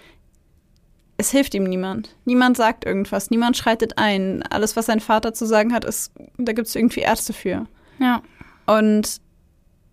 [1.17, 2.17] es hilft ihm niemand.
[2.25, 4.43] Niemand sagt irgendwas, niemand schreitet ein.
[4.45, 7.67] Alles, was sein Vater zu sagen hat, ist, da gibt es irgendwie Ärzte für.
[7.99, 8.23] ja,
[8.67, 9.21] Und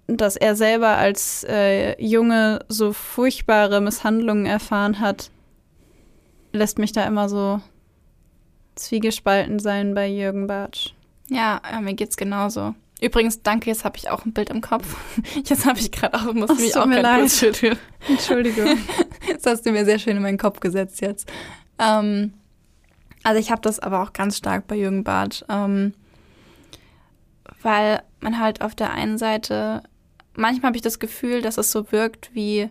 [0.08, 5.30] dass er selber als äh, Junge so furchtbare Misshandlungen erfahren hat,
[6.52, 7.62] lässt mich da immer so
[8.80, 10.94] zwiegespalten sein bei Jürgen Bartsch.
[11.30, 12.76] ja, ja, mir geht's genauso.
[13.02, 14.98] Übrigens, danke, jetzt habe ich auch ein Bild im Kopf.
[15.46, 17.22] Jetzt habe ich gerade auch, musste Ach, mich auch mir leid.
[17.22, 17.78] kurz schütteln.
[18.08, 18.78] Entschuldigung.
[19.42, 21.32] Das hast du mir sehr schön in meinen Kopf gesetzt jetzt.
[21.78, 22.34] Ähm,
[23.24, 25.94] also ich habe das aber auch ganz stark bei Jürgen Bartsch, ähm,
[27.62, 29.84] weil man halt auf der einen Seite,
[30.34, 32.70] manchmal habe ich das Gefühl, dass es so wirkt, wie,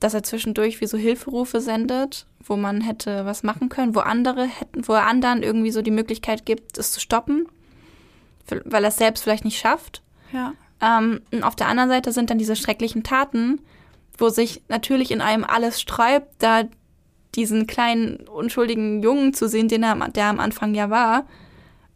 [0.00, 4.46] dass er zwischendurch wie so Hilferufe sendet, wo man hätte was machen können, wo andere
[4.46, 7.46] hätten, wo er anderen irgendwie so die Möglichkeit gibt, es zu stoppen,
[8.64, 10.02] weil er es selbst vielleicht nicht schafft.
[10.32, 10.54] ja.
[10.80, 13.60] Ähm, und auf der anderen Seite sind dann diese schrecklichen Taten,
[14.18, 16.64] wo sich natürlich in einem alles sträubt, da
[17.34, 21.26] diesen kleinen unschuldigen Jungen zu sehen, den er, der am Anfang ja war,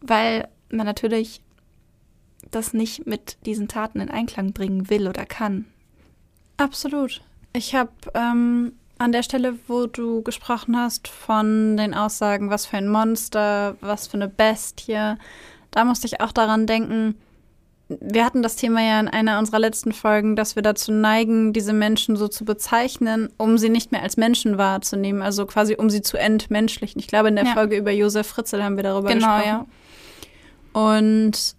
[0.01, 1.41] weil man natürlich
[2.51, 5.65] das nicht mit diesen Taten in Einklang bringen will oder kann.
[6.57, 7.21] Absolut.
[7.53, 12.77] Ich habe ähm, an der Stelle, wo du gesprochen hast von den Aussagen, was für
[12.77, 15.15] ein Monster, was für eine Bestie,
[15.71, 17.15] da musste ich auch daran denken,
[17.87, 21.73] wir hatten das Thema ja in einer unserer letzten Folgen, dass wir dazu neigen, diese
[21.73, 26.03] Menschen so zu bezeichnen, um sie nicht mehr als Menschen wahrzunehmen, also quasi um sie
[26.03, 26.99] zu entmenschlichen.
[26.99, 27.53] Ich glaube, in der Ja.
[27.53, 29.65] Folge über Josef Fritzl haben wir darüber Genau, gesprochen.
[30.75, 30.87] ja.
[30.91, 31.55] Und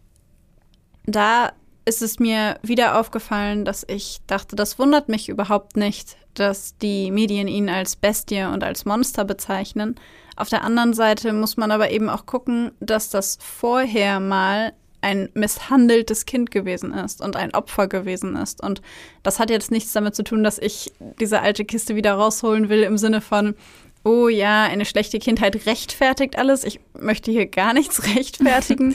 [1.07, 1.51] da
[1.91, 7.11] ist es mir wieder aufgefallen, dass ich dachte, das wundert mich überhaupt nicht, dass die
[7.11, 9.97] Medien ihn als Bestie und als Monster bezeichnen.
[10.37, 15.31] Auf der anderen Seite muss man aber eben auch gucken, dass das vorher mal ein
[15.35, 18.63] misshandeltes Kind gewesen ist und ein Opfer gewesen ist.
[18.63, 18.83] Und
[19.25, 22.85] das hat jetzt nichts damit zu tun, dass ich diese alte Kiste wieder rausholen will
[22.85, 23.57] im Sinne von,
[24.05, 26.63] oh ja, eine schlechte Kindheit rechtfertigt alles.
[26.63, 28.95] Ich möchte hier gar nichts rechtfertigen.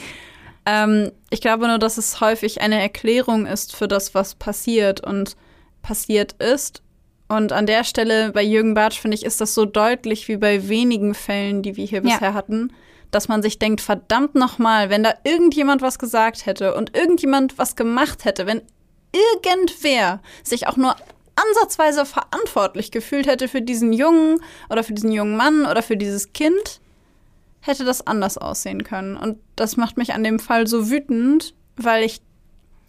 [0.65, 5.35] Ähm, ich glaube nur, dass es häufig eine Erklärung ist für das, was passiert und
[5.81, 6.81] passiert ist.
[7.27, 10.67] Und an der Stelle bei Jürgen Bartsch, finde ich, ist das so deutlich wie bei
[10.69, 12.13] wenigen Fällen, die wir hier ja.
[12.13, 12.71] bisher hatten
[13.11, 17.77] dass man sich denkt, verdammt nochmal, wenn da irgendjemand was gesagt hätte und irgendjemand was
[17.77, 18.61] gemacht hätte, wenn
[19.13, 20.95] irgendwer sich auch nur
[21.35, 26.33] ansatzweise verantwortlich gefühlt hätte für diesen Jungen oder für diesen jungen Mann oder für dieses
[26.33, 26.81] Kind,
[27.65, 29.17] hätte das anders aussehen können.
[29.17, 32.21] Und das macht mich an dem Fall so wütend, weil ich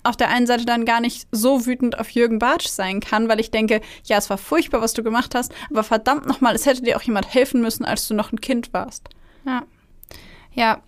[0.05, 3.41] auf der einen Seite dann gar nicht so wütend auf Jürgen Bartsch sein kann, weil
[3.41, 6.83] ich denke, ja, es war furchtbar, was du gemacht hast, aber verdammt nochmal, es hätte
[6.83, 9.09] dir auch jemand helfen müssen, als du noch ein Kind warst.
[9.45, 9.65] Ja.
[10.53, 10.83] Ja.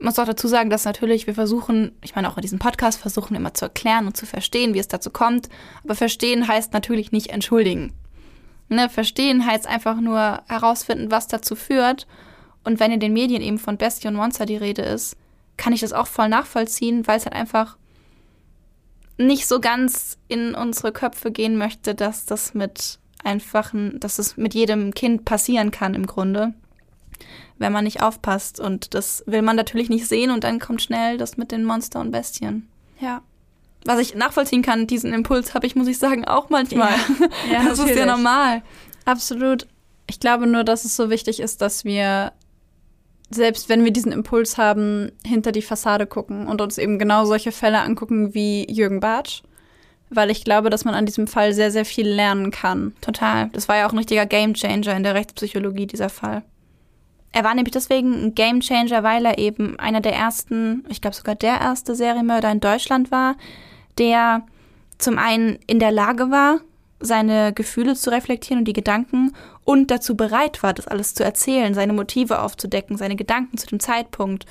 [0.00, 3.34] Muss auch dazu sagen, dass natürlich wir versuchen, ich meine auch in diesem Podcast versuchen
[3.34, 5.48] immer zu erklären und zu verstehen, wie es dazu kommt.
[5.82, 7.92] Aber verstehen heißt natürlich nicht entschuldigen.
[8.68, 12.06] Ne, verstehen heißt einfach nur herausfinden, was dazu führt.
[12.68, 15.16] Und wenn in den Medien eben von Bestie und Monster die Rede ist,
[15.56, 17.76] kann ich das auch voll nachvollziehen, weil es halt einfach
[19.16, 24.54] nicht so ganz in unsere Köpfe gehen möchte, dass das mit einfachen, dass es mit
[24.54, 26.54] jedem Kind passieren kann im Grunde
[27.58, 28.60] wenn man nicht aufpasst.
[28.60, 32.00] Und das will man natürlich nicht sehen und dann kommt schnell das mit den Monster
[32.00, 32.68] und Bestien.
[33.00, 33.22] Ja.
[33.84, 36.90] Was ich nachvollziehen kann, diesen Impuls habe ich, muss ich sagen, auch manchmal.
[36.90, 37.90] Ja, ja das natürlich.
[37.90, 38.62] ist ja normal.
[39.04, 39.66] Absolut.
[40.08, 42.32] Ich glaube nur, dass es so wichtig ist, dass wir,
[43.30, 47.52] selbst wenn wir diesen Impuls haben, hinter die Fassade gucken und uns eben genau solche
[47.52, 49.42] Fälle angucken wie Jürgen Bartsch.
[50.10, 52.94] Weil ich glaube, dass man an diesem Fall sehr, sehr viel lernen kann.
[53.02, 53.50] Total.
[53.52, 56.42] Das war ja auch ein richtiger Gamechanger in der Rechtspsychologie, dieser Fall.
[57.32, 61.34] Er war nämlich deswegen ein Gamechanger, weil er eben einer der ersten, ich glaube sogar
[61.34, 63.36] der erste Serienmörder in Deutschland war,
[63.98, 64.46] der
[64.96, 66.60] zum einen in der Lage war,
[67.00, 69.34] seine Gefühle zu reflektieren und die Gedanken
[69.68, 73.80] und dazu bereit war, das alles zu erzählen, seine Motive aufzudecken, seine Gedanken zu dem
[73.80, 74.46] Zeitpunkt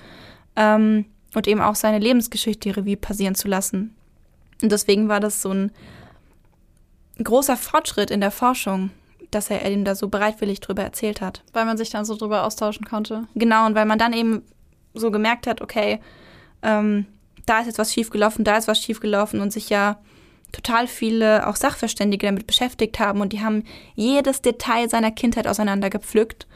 [0.55, 3.95] ähm, und eben auch seine Lebensgeschichte Revue passieren zu lassen.
[4.61, 5.71] Und deswegen war das so ein
[7.23, 8.91] großer Fortschritt in der Forschung
[9.31, 11.43] dass er ihm da so bereitwillig drüber erzählt hat.
[11.51, 13.27] Weil man sich dann so drüber austauschen konnte.
[13.35, 14.41] Genau, und weil man dann eben
[14.93, 15.99] so gemerkt hat, okay,
[16.61, 17.05] ähm,
[17.45, 19.99] da ist jetzt was schiefgelaufen, da ist was schiefgelaufen und sich ja
[20.51, 23.63] total viele auch Sachverständige damit beschäftigt haben und die haben
[23.95, 26.47] jedes Detail seiner Kindheit auseinandergepflückt.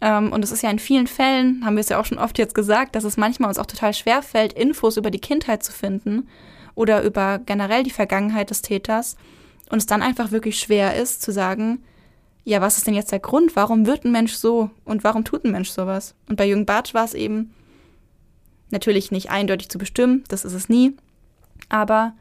[0.00, 2.38] Ähm, und es ist ja in vielen Fällen, haben wir es ja auch schon oft
[2.38, 5.72] jetzt gesagt, dass es manchmal uns auch total schwer fällt, Infos über die Kindheit zu
[5.72, 6.28] finden
[6.74, 9.16] oder über generell die Vergangenheit des Täters.
[9.70, 11.82] Und es dann einfach wirklich schwer ist zu sagen,
[12.44, 13.54] ja, was ist denn jetzt der Grund?
[13.54, 16.14] Warum wird ein Mensch so und warum tut ein Mensch sowas?
[16.28, 17.54] Und bei Jürgen Bartsch war es eben
[18.70, 20.96] natürlich nicht eindeutig zu bestimmen, das ist es nie,
[21.68, 22.14] aber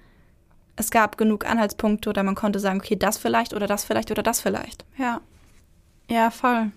[0.75, 4.23] es gab genug Anhaltspunkte oder man konnte sagen, okay, das vielleicht oder das vielleicht oder
[4.23, 4.85] das vielleicht.
[4.97, 5.21] Ja.
[6.09, 6.71] Ja, voll.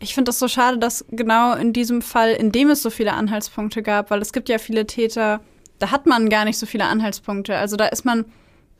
[0.00, 3.12] Ich finde das so schade, dass genau in diesem Fall, in dem es so viele
[3.12, 5.40] Anhaltspunkte gab, weil es gibt ja viele Täter,
[5.78, 7.56] da hat man gar nicht so viele Anhaltspunkte.
[7.56, 8.24] Also da ist man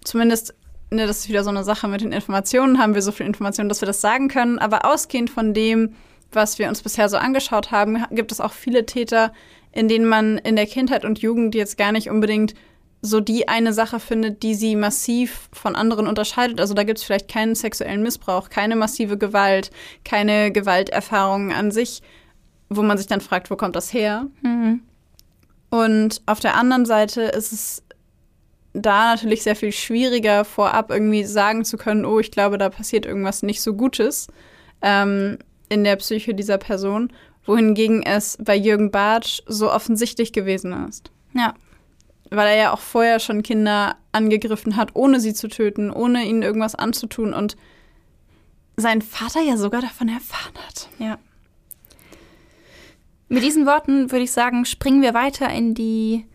[0.03, 0.55] zumindest
[0.91, 3.69] ne, das ist wieder so eine Sache mit den Informationen, haben wir so viel Informationen,
[3.69, 4.59] dass wir das sagen können.
[4.59, 5.95] Aber ausgehend von dem,
[6.33, 9.33] was wir uns bisher so angeschaut haben, gibt es auch viele Täter,
[9.73, 12.55] in denen man in der Kindheit und Jugend jetzt gar nicht unbedingt
[13.07, 16.61] so die eine Sache findet, die sie massiv von anderen unterscheidet.
[16.61, 19.71] Also da gibt es vielleicht keinen sexuellen Missbrauch, keine massive Gewalt,
[20.05, 22.03] keine Gewalterfahrungen an sich,
[22.69, 24.27] wo man sich dann fragt, wo kommt das her?
[24.43, 24.81] Mhm.
[25.71, 27.83] Und auf der anderen Seite ist es
[28.73, 33.07] da natürlich sehr viel schwieriger, vorab irgendwie sagen zu können, oh, ich glaube, da passiert
[33.07, 34.29] irgendwas nicht so Gutes
[34.83, 35.39] ähm,
[35.69, 37.13] in der Psyche dieser Person,
[37.47, 41.11] wohingegen es bei Jürgen Bartsch so offensichtlich gewesen ist.
[41.33, 41.55] Ja.
[42.31, 46.43] Weil er ja auch vorher schon Kinder angegriffen hat, ohne sie zu töten, ohne ihnen
[46.43, 47.57] irgendwas anzutun und
[48.77, 50.89] sein Vater ja sogar davon erfahren hat.
[50.99, 51.19] Ja.
[53.29, 56.27] Mit diesen Worten würde ich sagen, springen wir weiter in die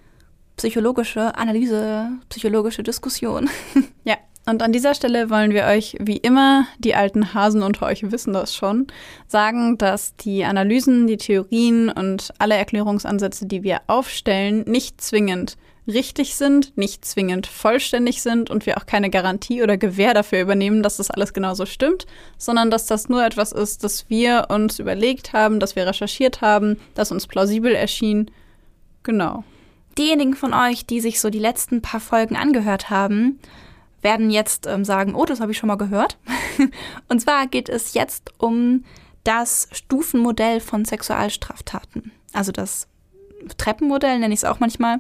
[0.58, 3.50] psychologische Analyse, psychologische Diskussion.
[4.04, 4.18] Ja,
[4.48, 8.34] und an dieser Stelle wollen wir euch, wie immer, die alten Hasen unter euch wissen
[8.34, 8.88] das schon,
[9.28, 15.58] sagen, dass die Analysen, die Theorien und alle Erklärungsansätze, die wir aufstellen, nicht zwingend
[15.88, 20.84] richtig sind, nicht zwingend vollständig sind und wir auch keine Garantie oder Gewähr dafür übernehmen,
[20.84, 22.06] dass das alles genauso stimmt,
[22.38, 26.80] sondern dass das nur etwas ist, das wir uns überlegt haben, das wir recherchiert haben,
[26.94, 28.30] das uns plausibel erschien.
[29.04, 29.44] Genau.
[29.98, 33.40] Diejenigen von euch, die sich so die letzten paar Folgen angehört haben,
[34.02, 36.18] werden jetzt ähm, sagen, oh, das habe ich schon mal gehört.
[37.08, 38.84] Und zwar geht es jetzt um
[39.24, 42.12] das Stufenmodell von Sexualstraftaten.
[42.34, 42.88] Also das
[43.58, 45.00] Treppenmodell nenne ich es auch manchmal.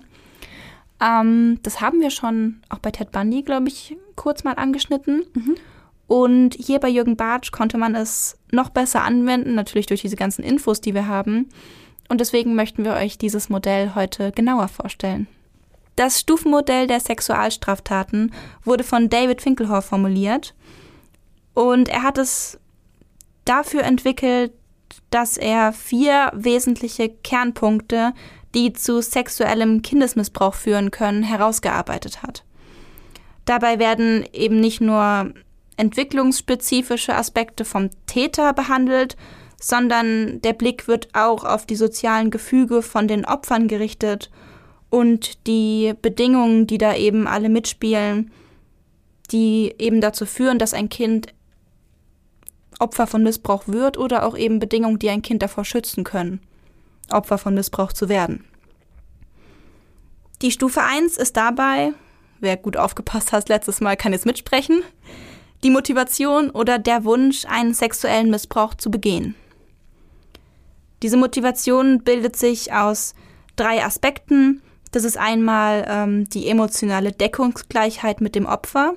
[1.01, 5.23] Ähm, das haben wir schon auch bei Ted Bundy, glaube ich, kurz mal angeschnitten.
[5.33, 5.55] Mhm.
[6.07, 10.43] Und hier bei Jürgen Bartsch konnte man es noch besser anwenden, natürlich durch diese ganzen
[10.43, 11.49] Infos, die wir haben.
[12.09, 15.27] Und deswegen möchten wir euch dieses Modell heute genauer vorstellen.
[15.95, 18.33] Das Stufenmodell der Sexualstraftaten
[18.63, 20.53] wurde von David Finkelhor formuliert
[21.53, 22.59] und er hat es
[23.45, 24.51] dafür entwickelt,
[25.09, 28.13] dass er vier wesentliche Kernpunkte,
[28.53, 32.43] die zu sexuellem Kindesmissbrauch führen können, herausgearbeitet hat.
[33.45, 35.33] Dabei werden eben nicht nur
[35.77, 39.17] entwicklungsspezifische Aspekte vom Täter behandelt,
[39.59, 44.29] sondern der Blick wird auch auf die sozialen Gefüge von den Opfern gerichtet
[44.89, 48.31] und die Bedingungen, die da eben alle mitspielen,
[49.31, 51.33] die eben dazu führen, dass ein Kind
[52.79, 56.41] Opfer von Missbrauch wird oder auch eben Bedingungen, die ein Kind davor schützen können,
[57.12, 58.45] Opfer von Missbrauch zu werden.
[60.41, 61.93] Die Stufe 1 ist dabei,
[62.39, 64.82] wer gut aufgepasst hat letztes Mal, kann jetzt mitsprechen,
[65.64, 69.36] die Motivation oder der Wunsch, einen sexuellen Missbrauch zu begehen.
[71.03, 73.14] Diese Motivation bildet sich aus
[73.55, 74.62] drei Aspekten.
[74.91, 78.95] Das ist einmal ähm, die emotionale Deckungsgleichheit mit dem Opfer.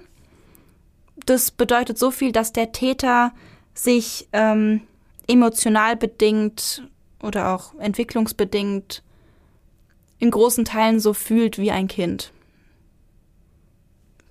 [1.27, 3.33] Das bedeutet so viel, dass der Täter
[3.75, 4.83] sich ähm,
[5.27, 6.83] emotional bedingt
[7.25, 9.03] oder auch entwicklungsbedingt
[10.19, 12.33] in großen Teilen so fühlt wie ein Kind.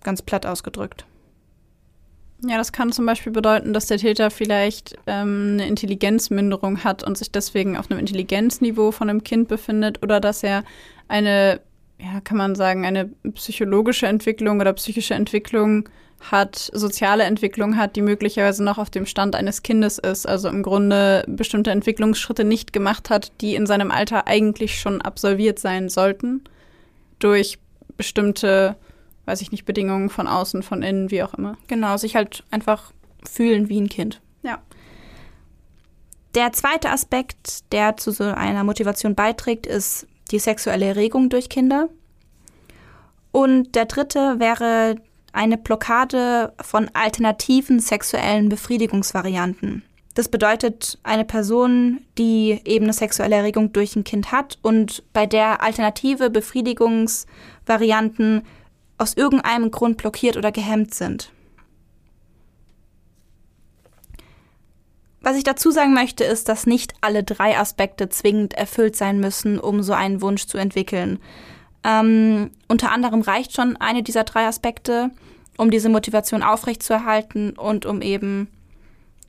[0.03, 1.05] Ganz platt ausgedrückt.
[2.45, 7.17] Ja, das kann zum Beispiel bedeuten, dass der Täter vielleicht ähm, eine Intelligenzminderung hat und
[7.17, 10.65] sich deswegen auf einem Intelligenzniveau von einem Kind befindet oder dass er
[11.07, 11.61] eine,
[11.99, 15.87] ja, kann man sagen, eine psychologische Entwicklung oder psychische Entwicklung
[16.31, 20.63] hat, soziale Entwicklung hat, die möglicherweise noch auf dem Stand eines Kindes ist, also im
[20.63, 26.43] Grunde bestimmte Entwicklungsschritte nicht gemacht hat, die in seinem Alter eigentlich schon absolviert sein sollten,
[27.19, 27.59] durch
[27.97, 28.75] bestimmte
[29.25, 31.57] weiß ich nicht, Bedingungen von außen, von innen, wie auch immer.
[31.67, 32.91] Genau, sich halt einfach
[33.29, 34.21] fühlen wie ein Kind.
[34.41, 34.59] Ja.
[36.35, 41.89] Der zweite Aspekt, der zu so einer Motivation beiträgt, ist die sexuelle Erregung durch Kinder.
[43.31, 44.95] Und der dritte wäre
[45.33, 49.83] eine Blockade von alternativen sexuellen Befriedigungsvarianten.
[50.13, 55.25] Das bedeutet, eine Person, die eben eine sexuelle Erregung durch ein Kind hat und bei
[55.25, 58.43] der alternative Befriedigungsvarianten
[58.99, 61.31] aus irgendeinem Grund blockiert oder gehemmt sind.
[65.21, 69.57] Was ich dazu sagen möchte, ist, dass nicht alle drei Aspekte zwingend erfüllt sein müssen,
[69.57, 71.17] um so einen Wunsch zu entwickeln.
[71.83, 75.09] Ähm, unter anderem reicht schon eine dieser drei Aspekte,
[75.57, 78.47] um diese Motivation aufrechtzuerhalten und um eben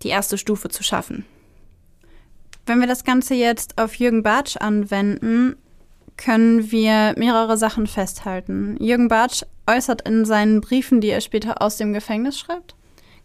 [0.02, 1.24] die erste Stufe zu schaffen.
[2.66, 5.56] Wenn wir das Ganze jetzt auf Jürgen Bartsch anwenden,
[6.16, 8.76] können wir mehrere Sachen festhalten.
[8.80, 12.74] Jürgen Bartsch äußert in seinen Briefen, die er später aus dem Gefängnis schreibt.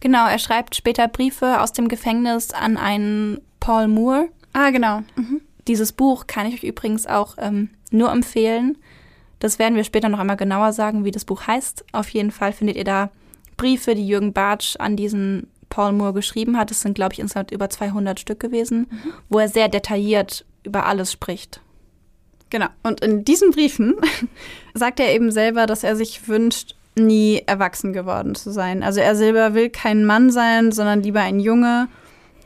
[0.00, 4.28] Genau, er schreibt später Briefe aus dem Gefängnis an einen Paul Moore.
[4.52, 5.02] Ah, genau.
[5.16, 5.42] Mhm.
[5.68, 8.78] Dieses Buch kann ich euch übrigens auch ähm, nur empfehlen.
[9.40, 11.84] Das werden wir später noch einmal genauer sagen, wie das Buch heißt.
[11.92, 13.10] Auf jeden Fall findet ihr da
[13.56, 16.70] Briefe, die Jürgen Bartsch an diesen Paul Moore geschrieben hat.
[16.70, 19.12] Es sind, glaube ich, insgesamt über 200 Stück gewesen, mhm.
[19.28, 21.60] wo er sehr detailliert über alles spricht.
[22.50, 22.66] Genau.
[22.82, 23.94] Und in diesen Briefen
[24.74, 28.82] sagt er eben selber, dass er sich wünscht, nie erwachsen geworden zu sein.
[28.82, 31.88] Also er selber will kein Mann sein, sondern lieber ein Junge.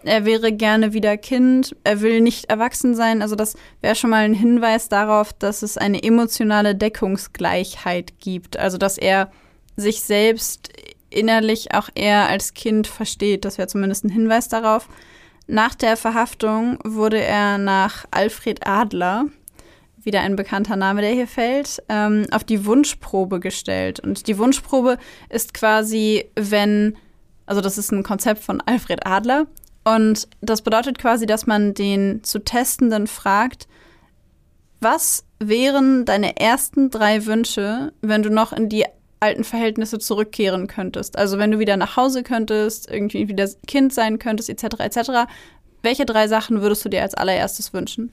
[0.05, 1.75] Er wäre gerne wieder Kind.
[1.85, 3.23] Er will nicht erwachsen sein.
[3.23, 8.59] Also das wäre schon mal ein Hinweis darauf, dass es eine emotionale Deckungsgleichheit gibt.
[8.59, 9.31] Also dass er
[9.77, 10.71] sich selbst
[11.11, 13.45] innerlich auch eher als Kind versteht.
[13.45, 14.89] Das wäre zumindest ein Hinweis darauf.
[15.47, 19.27] Nach der Verhaftung wurde er nach Alfred Adler,
[20.03, 24.01] wieder ein bekannter Name, der hier fällt, ähm, auf die Wunschprobe gestellt.
[24.01, 24.99] Und die Wunschprobe
[25.29, 26.97] ist quasi, wenn,
[27.47, 29.47] also das ist ein Konzept von Alfred Adler.
[29.85, 33.69] Und das bedeutet quasi, dass man den zu Testenden fragt,
[34.81, 38.85] was wären deine ersten drei Wünsche, wenn du noch in die
[39.21, 41.19] alten Verhältnisse zurückkehren könntest?
[41.19, 45.11] Also wenn du wieder nach Hause könntest, irgendwie wieder Kind sein könntest, etc., etc.,
[45.83, 48.13] welche drei Sachen würdest du dir als allererstes wünschen?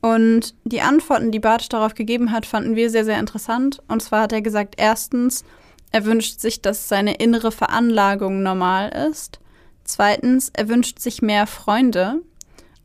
[0.00, 3.80] Und die Antworten, die Bartsch darauf gegeben hat, fanden wir sehr, sehr interessant.
[3.88, 5.44] Und zwar hat er gesagt, erstens,
[5.92, 9.38] er wünscht sich, dass seine innere Veranlagung normal ist.
[9.84, 12.22] Zweitens, er wünscht sich mehr Freunde.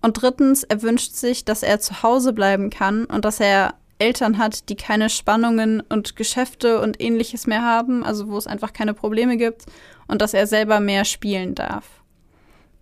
[0.02, 4.38] Und drittens, er wünscht sich, dass er zu Hause bleiben kann und dass er Eltern
[4.38, 8.94] hat, die keine Spannungen und Geschäfte und ähnliches mehr haben, also wo es einfach keine
[8.94, 9.66] Probleme gibt
[10.08, 11.86] und dass er selber mehr spielen darf.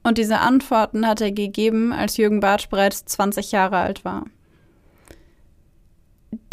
[0.04, 4.26] Und diese Antworten hat er gegeben, als Jürgen Bartsch bereits 20 Jahre alt war.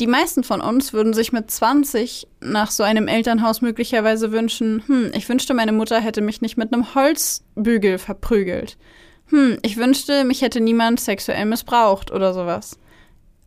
[0.01, 5.13] Die meisten von uns würden sich mit 20 nach so einem Elternhaus möglicherweise wünschen, hm,
[5.15, 8.79] ich wünschte, meine Mutter hätte mich nicht mit einem Holzbügel verprügelt.
[9.27, 12.79] Hm, ich wünschte, mich hätte niemand sexuell missbraucht oder sowas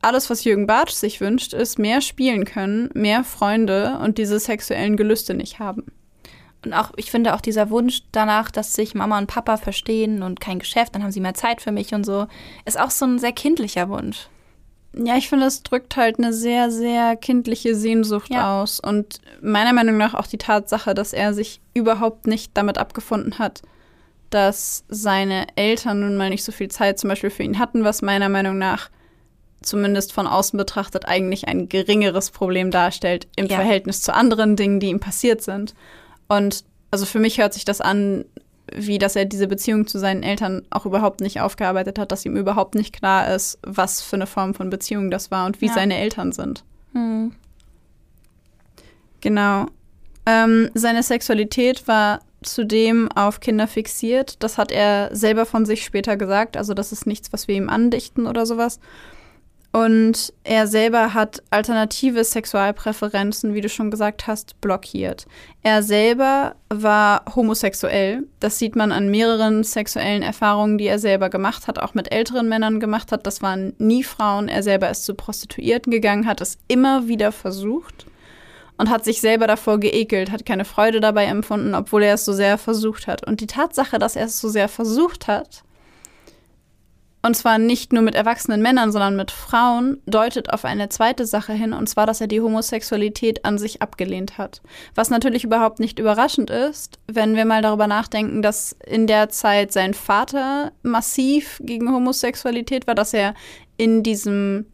[0.05, 4.97] alles, was Jürgen Bartsch sich wünscht, ist mehr spielen können, mehr Freunde und diese sexuellen
[4.97, 5.85] Gelüste nicht haben.
[6.63, 10.39] Und auch, ich finde auch dieser Wunsch danach, dass sich Mama und Papa verstehen und
[10.39, 12.27] kein Geschäft, dann haben sie mehr Zeit für mich und so,
[12.65, 14.27] ist auch so ein sehr kindlicher Wunsch.
[14.97, 18.61] Ja, ich finde, es drückt halt eine sehr, sehr kindliche Sehnsucht ja.
[18.61, 18.79] aus.
[18.79, 23.61] Und meiner Meinung nach auch die Tatsache, dass er sich überhaupt nicht damit abgefunden hat,
[24.29, 28.01] dass seine Eltern nun mal nicht so viel Zeit zum Beispiel für ihn hatten, was
[28.01, 28.89] meiner Meinung nach
[29.61, 33.55] zumindest von außen betrachtet, eigentlich ein geringeres Problem darstellt im ja.
[33.55, 35.73] Verhältnis zu anderen Dingen, die ihm passiert sind.
[36.27, 38.25] Und also für mich hört sich das an,
[38.73, 42.35] wie dass er diese Beziehung zu seinen Eltern auch überhaupt nicht aufgearbeitet hat, dass ihm
[42.35, 45.73] überhaupt nicht klar ist, was für eine Form von Beziehung das war und wie ja.
[45.73, 46.63] seine Eltern sind.
[46.93, 47.33] Hm.
[49.21, 49.67] Genau.
[50.25, 54.41] Ähm, seine Sexualität war zudem auf Kinder fixiert.
[54.43, 56.57] Das hat er selber von sich später gesagt.
[56.57, 58.79] Also das ist nichts, was wir ihm andichten oder sowas.
[59.75, 65.25] Und er selber hat alternative Sexualpräferenzen, wie du schon gesagt hast, blockiert.
[65.63, 68.23] Er selber war homosexuell.
[68.39, 72.47] Das sieht man an mehreren sexuellen Erfahrungen, die er selber gemacht hat, auch mit älteren
[72.47, 73.27] Männern gemacht hat.
[73.27, 74.47] Das waren nie Frauen.
[74.47, 78.05] Er selber ist zu Prostituierten gegangen, hat es immer wieder versucht
[78.77, 82.31] und hat sich selber davor geekelt, hat keine Freude dabei empfunden, obwohl er es so
[82.31, 83.27] sehr versucht hat.
[83.27, 85.65] Und die Tatsache, dass er es so sehr versucht hat,
[87.25, 91.53] und zwar nicht nur mit erwachsenen Männern, sondern mit Frauen, deutet auf eine zweite Sache
[91.53, 94.61] hin, und zwar, dass er die Homosexualität an sich abgelehnt hat.
[94.93, 99.71] Was natürlich überhaupt nicht überraschend ist, wenn wir mal darüber nachdenken, dass in der Zeit
[99.71, 103.33] sein Vater massiv gegen Homosexualität war, dass er
[103.75, 104.67] in diesem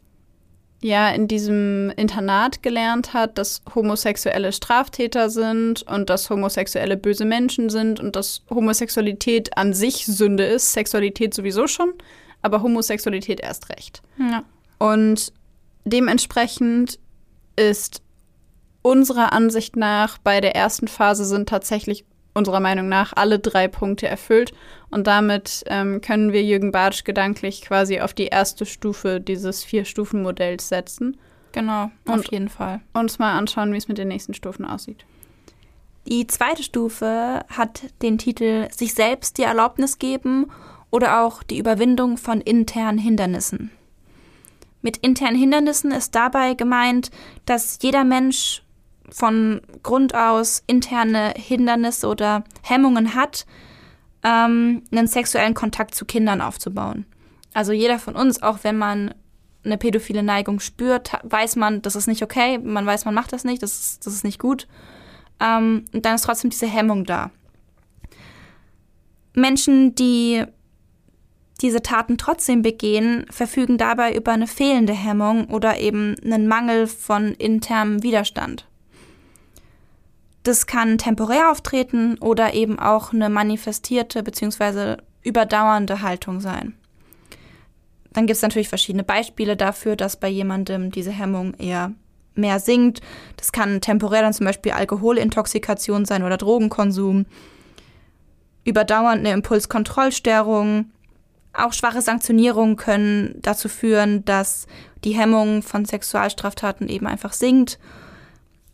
[0.83, 7.69] ja, in diesem Internat gelernt hat, dass Homosexuelle Straftäter sind und dass Homosexuelle böse Menschen
[7.69, 11.93] sind und dass Homosexualität an sich Sünde ist, Sexualität sowieso schon,
[12.41, 14.01] aber Homosexualität erst recht.
[14.17, 14.43] Ja.
[14.77, 15.33] Und
[15.85, 16.99] dementsprechend
[17.55, 18.01] ist
[18.81, 24.07] unserer Ansicht nach bei der ersten Phase sind tatsächlich unserer Meinung nach alle drei Punkte
[24.07, 24.53] erfüllt.
[24.89, 30.69] Und damit ähm, können wir Jürgen Bartsch gedanklich quasi auf die erste Stufe dieses Vier-Stufen-Modells
[30.69, 31.17] setzen.
[31.51, 32.79] Genau, und auf jeden Fall.
[32.93, 35.05] Uns mal anschauen, wie es mit den nächsten Stufen aussieht.
[36.07, 40.47] Die zweite Stufe hat den Titel Sich selbst die Erlaubnis geben
[40.91, 43.71] oder auch die Überwindung von internen Hindernissen.
[44.81, 47.11] Mit internen Hindernissen ist dabei gemeint,
[47.45, 48.63] dass jeder Mensch
[49.09, 53.45] von Grund aus interne Hindernisse oder Hemmungen hat,
[54.23, 57.05] ähm, einen sexuellen Kontakt zu Kindern aufzubauen.
[57.53, 59.13] Also jeder von uns, auch wenn man
[59.63, 63.43] eine pädophile Neigung spürt, weiß man, das ist nicht okay, man weiß, man macht das
[63.43, 64.67] nicht, das ist, das ist nicht gut.
[65.39, 67.31] Ähm, und dann ist trotzdem diese Hemmung da.
[69.33, 70.45] Menschen, die
[71.61, 77.33] diese Taten trotzdem begehen, verfügen dabei über eine fehlende Hemmung oder eben einen Mangel von
[77.33, 78.67] internem Widerstand.
[80.43, 84.97] Das kann temporär auftreten oder eben auch eine manifestierte bzw.
[85.21, 86.73] überdauernde Haltung sein.
[88.13, 91.93] Dann gibt es natürlich verschiedene Beispiele dafür, dass bei jemandem diese Hemmung eher
[92.33, 93.01] mehr sinkt.
[93.37, 97.25] Das kann temporär dann zum Beispiel Alkoholintoxikation sein oder Drogenkonsum.
[98.63, 100.91] Überdauernd eine Impulskontrollstörung,
[101.53, 104.67] auch schwache Sanktionierungen können dazu führen, dass
[105.03, 107.79] die Hemmung von Sexualstraftaten eben einfach sinkt.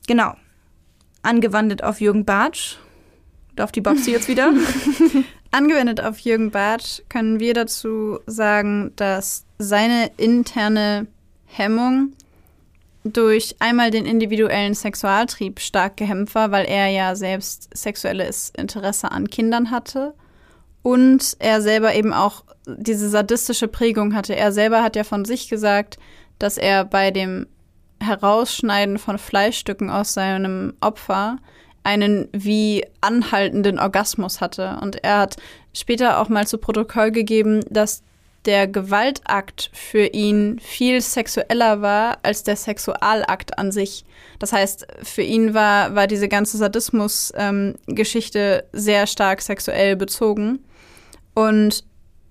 [0.07, 0.35] Genau.
[1.21, 2.77] Angewandt auf Jürgen Bartsch.
[3.55, 4.53] Darf die Babsi jetzt wieder?
[5.51, 11.07] Angewendet auf Jürgen Bartsch können wir dazu sagen, dass seine interne
[11.45, 12.13] Hemmung
[13.03, 19.29] durch einmal den individuellen Sexualtrieb stark gehemmt war, weil er ja selbst sexuelles Interesse an
[19.29, 20.13] Kindern hatte
[20.83, 24.35] und er selber eben auch diese sadistische Prägung hatte.
[24.35, 25.97] Er selber hat ja von sich gesagt,
[26.39, 27.47] dass er bei dem
[27.99, 31.37] Herausschneiden von Fleischstücken aus seinem Opfer
[31.83, 34.77] einen wie anhaltenden Orgasmus hatte.
[34.81, 35.37] Und er hat
[35.73, 38.03] später auch mal zu Protokoll gegeben, dass
[38.45, 44.05] der Gewaltakt für ihn viel sexueller war als der Sexualakt an sich.
[44.39, 50.59] Das heißt, für ihn war, war diese ganze Sadismus-Geschichte ähm, sehr stark sexuell bezogen.
[51.37, 51.83] Und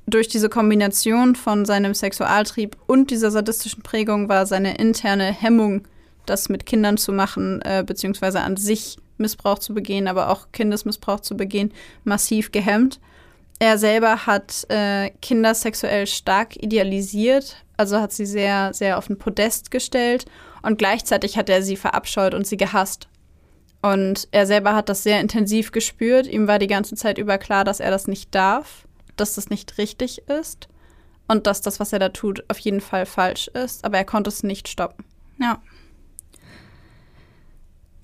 [0.08, 5.86] durch diese Kombination von seinem Sexualtrieb und dieser sadistischen Prägung war seine interne Hemmung,
[6.26, 11.20] das mit Kindern zu machen, äh, beziehungsweise an sich Missbrauch zu begehen, aber auch Kindesmissbrauch
[11.20, 12.98] zu begehen, massiv gehemmt.
[13.60, 19.18] Er selber hat äh, Kinder sexuell stark idealisiert, also hat sie sehr, sehr auf den
[19.18, 20.24] Podest gestellt
[20.62, 23.06] und gleichzeitig hat er sie verabscheut und sie gehasst.
[23.82, 26.26] Und er selber hat das sehr intensiv gespürt.
[26.26, 28.82] Ihm war die ganze Zeit über klar, dass er das nicht darf,
[29.16, 30.68] dass das nicht richtig ist
[31.28, 34.28] und dass das, was er da tut, auf jeden Fall falsch ist, aber er konnte
[34.28, 35.04] es nicht stoppen.
[35.38, 35.60] Ja.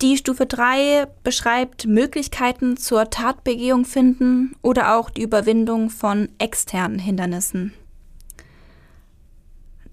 [0.01, 7.73] Die Stufe 3 beschreibt Möglichkeiten zur Tatbegehung finden oder auch die Überwindung von externen Hindernissen.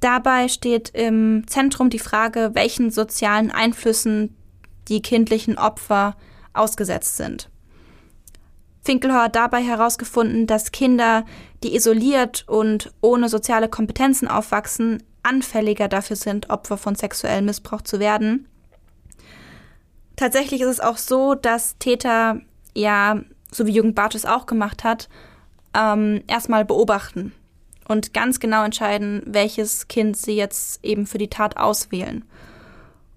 [0.01, 4.35] Dabei steht im Zentrum die Frage, welchen sozialen Einflüssen
[4.89, 6.17] die kindlichen Opfer
[6.55, 7.51] ausgesetzt sind.
[8.83, 11.25] Finkelhauer hat dabei herausgefunden, dass Kinder,
[11.63, 18.01] die isoliert und ohne soziale Kompetenzen aufwachsen, anfälliger dafür sind, Opfer von sexuellem Missbrauch zu
[18.01, 18.49] werden.
[20.17, 22.41] Tatsächlich ist es auch so, dass Täter
[22.75, 23.21] ja,
[23.51, 25.09] so wie Jürgen Bartsch es auch gemacht hat,
[25.75, 27.33] ähm, erstmal beobachten
[27.89, 32.25] und ganz genau entscheiden, welches Kind sie jetzt eben für die Tat auswählen.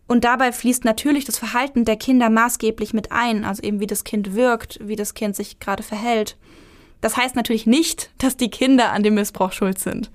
[0.07, 4.03] Und dabei fließt natürlich das Verhalten der Kinder maßgeblich mit ein, also eben wie das
[4.03, 6.37] Kind wirkt, wie das Kind sich gerade verhält.
[7.01, 10.11] Das heißt natürlich nicht, dass die Kinder an dem Missbrauch schuld sind.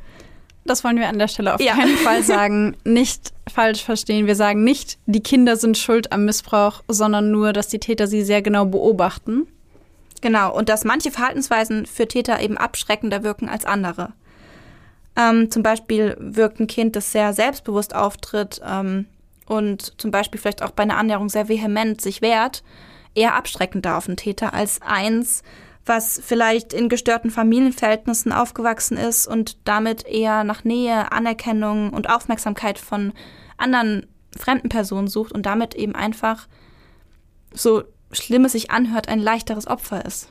[0.65, 1.75] Das wollen wir an der Stelle auf ja.
[1.75, 2.77] keinen Fall sagen.
[2.85, 4.27] Nicht falsch verstehen.
[4.27, 8.23] Wir sagen nicht, die Kinder sind schuld am Missbrauch, sondern nur, dass die Täter sie
[8.23, 9.47] sehr genau beobachten.
[10.21, 14.13] Genau, und dass manche Verhaltensweisen für Täter eben abschreckender wirken als andere.
[15.17, 19.07] Ähm, zum Beispiel wirkt ein Kind, das sehr selbstbewusst auftritt ähm,
[19.49, 22.63] und zum Beispiel vielleicht auch bei einer Annäherung sehr vehement sich wehrt,
[23.15, 25.43] eher abschreckender auf den Täter als eins,
[25.85, 32.79] was vielleicht in gestörten Familienverhältnissen aufgewachsen ist und damit eher nach Nähe, Anerkennung und Aufmerksamkeit
[32.79, 33.13] von
[33.57, 36.47] anderen fremden Personen sucht und damit eben einfach
[37.53, 40.29] so schlimm es sich anhört, ein leichteres Opfer ist.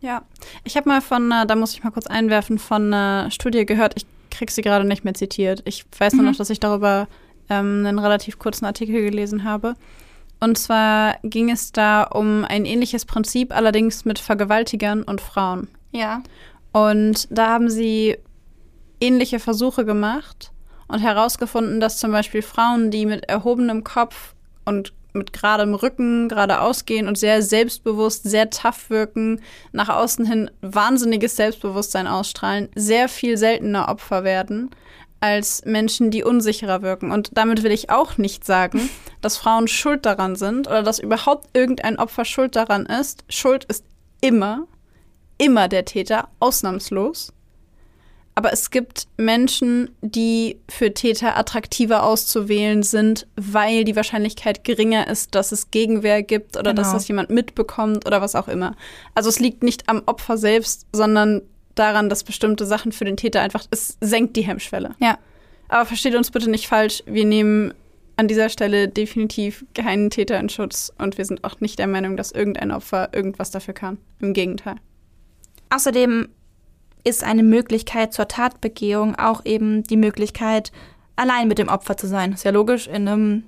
[0.00, 0.22] Ja,
[0.64, 3.94] ich habe mal von, äh, da muss ich mal kurz einwerfen, von einer Studie gehört,
[3.96, 5.62] ich kriege sie gerade nicht mehr zitiert.
[5.64, 6.20] Ich weiß mhm.
[6.20, 7.08] nur noch, dass ich darüber
[7.50, 9.74] ähm, einen relativ kurzen Artikel gelesen habe.
[10.40, 15.68] Und zwar ging es da um ein ähnliches Prinzip, allerdings mit Vergewaltigern und Frauen.
[15.92, 16.22] Ja.
[16.72, 18.18] Und da haben sie
[19.00, 20.50] ähnliche Versuche gemacht
[20.88, 24.34] und herausgefunden, dass zum Beispiel Frauen, die mit erhobenem Kopf
[24.64, 29.40] und mit geradem Rücken geradeaus gehen und sehr selbstbewusst, sehr tough wirken,
[29.72, 34.70] nach außen hin wahnsinniges Selbstbewusstsein ausstrahlen, sehr viel seltener Opfer werden
[35.24, 37.10] als Menschen, die unsicherer wirken.
[37.10, 38.90] Und damit will ich auch nicht sagen,
[39.22, 43.24] dass Frauen schuld daran sind oder dass überhaupt irgendein Opfer schuld daran ist.
[43.30, 43.86] Schuld ist
[44.20, 44.66] immer,
[45.38, 47.32] immer der Täter, ausnahmslos.
[48.34, 55.34] Aber es gibt Menschen, die für Täter attraktiver auszuwählen sind, weil die Wahrscheinlichkeit geringer ist,
[55.34, 56.82] dass es Gegenwehr gibt oder genau.
[56.82, 58.76] dass das jemand mitbekommt oder was auch immer.
[59.14, 61.40] Also es liegt nicht am Opfer selbst, sondern
[61.74, 64.94] daran, dass bestimmte Sachen für den Täter einfach, es senkt die Hemmschwelle.
[65.00, 65.18] Ja.
[65.68, 67.74] Aber versteht uns bitte nicht falsch, wir nehmen
[68.16, 72.16] an dieser Stelle definitiv keinen Täter in Schutz und wir sind auch nicht der Meinung,
[72.16, 73.98] dass irgendein Opfer irgendwas dafür kann.
[74.20, 74.76] Im Gegenteil.
[75.70, 76.28] Außerdem
[77.02, 80.70] ist eine Möglichkeit zur Tatbegehung auch eben die Möglichkeit,
[81.16, 82.32] allein mit dem Opfer zu sein.
[82.32, 83.44] Ist ja logisch, in einem,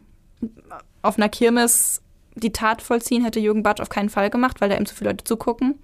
[1.02, 2.02] auf einer Kirmes
[2.34, 5.10] die Tat vollziehen hätte Jürgen Batsch auf keinen Fall gemacht, weil da ihm zu viele
[5.10, 5.78] Leute zugucken.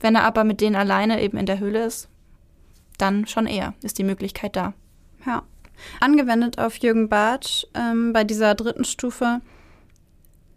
[0.00, 2.08] Wenn er aber mit denen alleine eben in der Höhle ist,
[2.98, 4.74] dann schon eher ist die Möglichkeit da.
[5.26, 5.42] Ja.
[6.00, 9.40] Angewendet auf Jürgen Bartsch ähm, bei dieser dritten Stufe.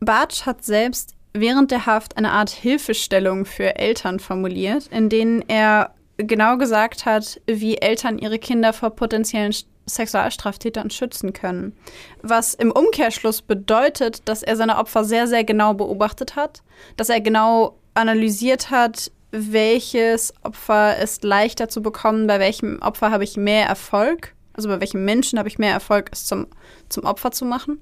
[0.02, 5.94] Bartsch hat selbst während der Haft eine Art Hilfestellung für Eltern formuliert, in denen er
[6.18, 11.76] genau gesagt hat, wie Eltern ihre Kinder vor potenziellen Sexualstraftätern schützen können.
[12.22, 16.64] Was im Umkehrschluss bedeutet, dass er seine Opfer sehr, sehr genau beobachtet hat,
[16.96, 23.24] dass er genau analysiert hat, welches Opfer ist leichter zu bekommen, bei welchem Opfer habe
[23.24, 26.48] ich mehr Erfolg, also bei welchem Menschen habe ich mehr Erfolg, es zum,
[26.88, 27.80] zum Opfer zu machen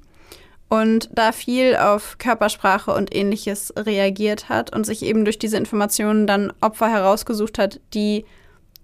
[0.70, 6.26] und da viel auf Körpersprache und ähnliches reagiert hat und sich eben durch diese Informationen
[6.26, 8.24] dann Opfer herausgesucht hat, die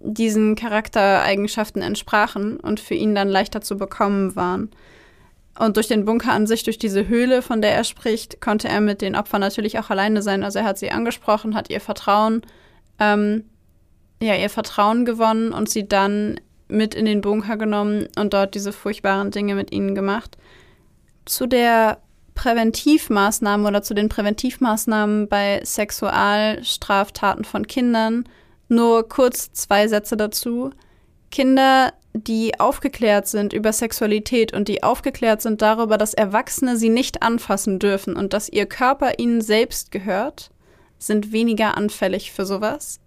[0.00, 4.70] diesen Charaktereigenschaften entsprachen und für ihn dann leichter zu bekommen waren.
[5.58, 8.80] Und durch den Bunker an sich, durch diese Höhle, von der er spricht, konnte er
[8.80, 10.44] mit den Opfern natürlich auch alleine sein.
[10.44, 12.42] Also er hat sie angesprochen, hat ihr Vertrauen,
[13.00, 13.44] ähm,
[14.22, 18.72] ja, ihr Vertrauen gewonnen und sie dann mit in den Bunker genommen und dort diese
[18.72, 20.36] furchtbaren Dinge mit ihnen gemacht
[21.28, 21.98] zu der
[22.34, 28.24] Präventivmaßnahmen oder zu den Präventivmaßnahmen bei Sexualstraftaten von Kindern
[28.68, 30.70] Nur kurz zwei Sätze dazu.
[31.30, 31.92] Kinder,
[32.24, 37.78] die aufgeklärt sind über Sexualität und die aufgeklärt sind darüber, dass Erwachsene sie nicht anfassen
[37.78, 40.50] dürfen und dass ihr Körper ihnen selbst gehört,
[40.98, 43.00] sind weniger anfällig für sowas.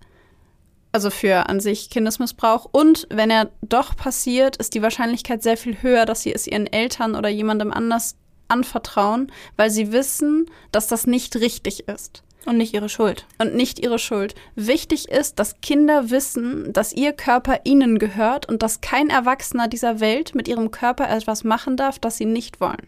[0.93, 2.67] Also für an sich Kindesmissbrauch.
[2.71, 6.67] Und wenn er doch passiert, ist die Wahrscheinlichkeit sehr viel höher, dass sie es ihren
[6.67, 8.15] Eltern oder jemandem anders
[8.49, 12.23] anvertrauen, weil sie wissen, dass das nicht richtig ist.
[12.45, 13.27] Und nicht ihre Schuld.
[13.37, 14.33] Und nicht ihre Schuld.
[14.55, 19.99] Wichtig ist, dass Kinder wissen, dass ihr Körper ihnen gehört und dass kein Erwachsener dieser
[19.99, 22.87] Welt mit ihrem Körper etwas machen darf, das sie nicht wollen.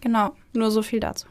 [0.00, 0.32] Genau.
[0.52, 1.28] Nur so viel dazu.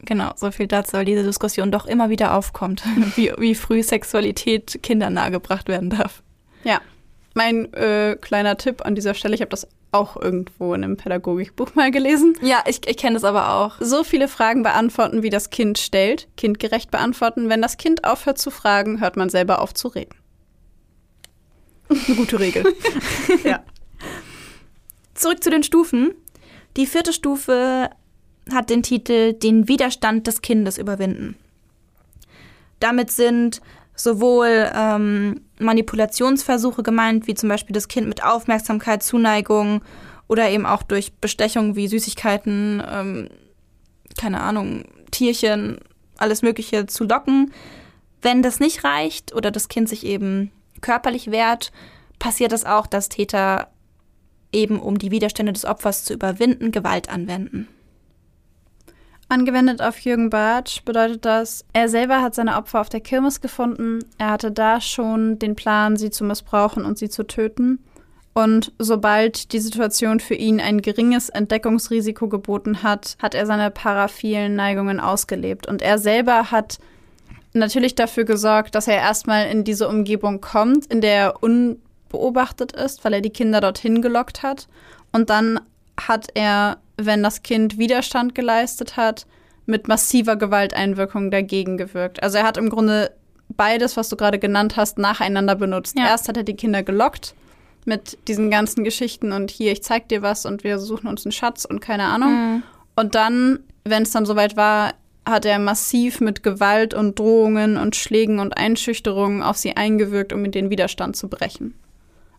[0.00, 2.84] Genau, so viel dazu, weil diese Diskussion doch immer wieder aufkommt,
[3.16, 6.22] wie, wie früh Sexualität Kindern nahegebracht werden darf.
[6.64, 6.80] Ja.
[7.34, 11.74] Mein äh, kleiner Tipp an dieser Stelle, ich habe das auch irgendwo in einem Pädagogikbuch
[11.74, 12.34] mal gelesen.
[12.42, 13.76] Ja, ich, ich kenne das aber auch.
[13.80, 17.48] So viele Fragen beantworten, wie das Kind stellt, kindgerecht beantworten.
[17.48, 20.14] Wenn das Kind aufhört zu fragen, hört man selber auf zu reden.
[21.88, 22.64] Eine gute Regel.
[23.44, 23.62] ja.
[25.14, 26.12] Zurück zu den Stufen.
[26.76, 27.90] Die vierte Stufe
[28.52, 31.36] hat den Titel Den Widerstand des Kindes überwinden.
[32.78, 33.60] Damit sind
[33.98, 39.82] sowohl ähm, Manipulationsversuche gemeint, wie zum Beispiel das Kind mit Aufmerksamkeit, Zuneigung
[40.28, 43.28] oder eben auch durch Bestechung wie Süßigkeiten, ähm,
[44.16, 45.78] keine Ahnung, Tierchen,
[46.16, 47.52] alles Mögliche zu locken.
[48.22, 51.72] Wenn das nicht reicht oder das Kind sich eben körperlich wehrt,
[52.18, 53.68] passiert es auch, dass Täter
[54.52, 57.68] eben, um die Widerstände des Opfers zu überwinden, Gewalt anwenden.
[59.30, 63.98] Angewendet auf Jürgen Bartsch bedeutet das, er selber hat seine Opfer auf der Kirmes gefunden.
[64.16, 67.78] Er hatte da schon den Plan, sie zu missbrauchen und sie zu töten.
[68.32, 74.54] Und sobald die Situation für ihn ein geringes Entdeckungsrisiko geboten hat, hat er seine paraphilen
[74.54, 75.66] Neigungen ausgelebt.
[75.66, 76.78] Und er selber hat
[77.52, 83.04] natürlich dafür gesorgt, dass er erstmal in diese Umgebung kommt, in der er unbeobachtet ist,
[83.04, 84.68] weil er die Kinder dorthin gelockt hat.
[85.12, 85.60] Und dann
[85.98, 89.26] hat er wenn das Kind Widerstand geleistet hat,
[89.66, 92.22] mit massiver Gewalteinwirkung dagegen gewirkt.
[92.22, 93.12] Also er hat im Grunde
[93.48, 95.96] beides, was du gerade genannt hast, nacheinander benutzt.
[95.98, 96.06] Ja.
[96.06, 97.34] Erst hat er die Kinder gelockt
[97.84, 101.32] mit diesen ganzen Geschichten und hier, ich zeig dir was und wir suchen uns einen
[101.32, 102.32] Schatz und keine Ahnung.
[102.32, 102.62] Mhm.
[102.96, 104.94] Und dann, wenn es dann soweit war,
[105.24, 110.50] hat er massiv mit Gewalt und Drohungen und Schlägen und Einschüchterungen auf sie eingewirkt, um
[110.50, 111.74] den Widerstand zu brechen.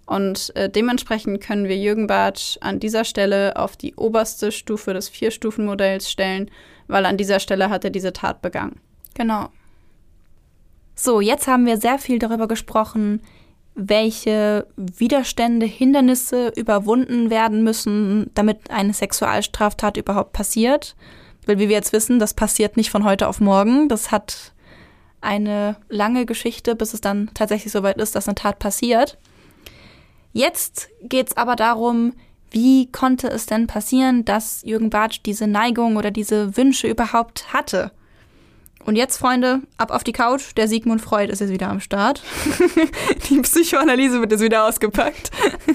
[0.10, 5.08] Und äh, dementsprechend können wir Jürgen Bartsch an dieser Stelle auf die oberste Stufe des
[5.08, 6.50] Vier-Stufen-Modells stellen,
[6.88, 8.80] weil an dieser Stelle hat er diese Tat begangen.
[9.14, 9.50] Genau.
[10.96, 13.22] So, jetzt haben wir sehr viel darüber gesprochen,
[13.76, 20.96] welche Widerstände, Hindernisse überwunden werden müssen, damit eine Sexualstraftat überhaupt passiert.
[21.46, 23.90] Weil wie wir jetzt wissen, das passiert nicht von heute auf morgen.
[23.90, 24.54] Das hat
[25.22, 29.20] eine lange Geschichte, bis es dann tatsächlich soweit ist, dass eine Tat passiert.
[30.32, 32.14] Jetzt geht es aber darum,
[32.52, 37.92] wie konnte es denn passieren, dass Jürgen Bartsch diese Neigung oder diese Wünsche überhaupt hatte?
[38.86, 40.56] Und jetzt, Freunde, ab auf die Couch.
[40.56, 42.24] Der Sigmund Freud ist jetzt wieder am Start.
[43.30, 45.32] die Psychoanalyse wird jetzt wieder ausgepackt.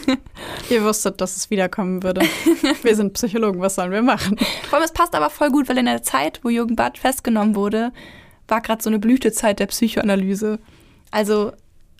[0.70, 2.22] Ihr wusstet, dass es wiederkommen würde.
[2.82, 4.38] Wir sind Psychologen, was sollen wir machen?
[4.68, 7.54] Vor allem, es passt aber voll gut, weil in der Zeit, wo Jürgen Bartsch festgenommen
[7.54, 7.92] wurde,
[8.48, 10.58] war gerade so eine Blütezeit der Psychoanalyse.
[11.10, 11.52] Also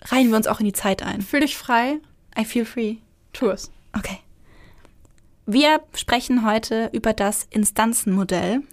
[0.05, 1.21] reihen wir uns auch in die Zeit ein.
[1.21, 1.99] Fühl dich frei.
[2.37, 2.97] I feel free.
[3.33, 3.71] Tu es.
[3.93, 4.19] Okay.
[5.45, 8.63] Wir sprechen heute über das Instanzenmodell.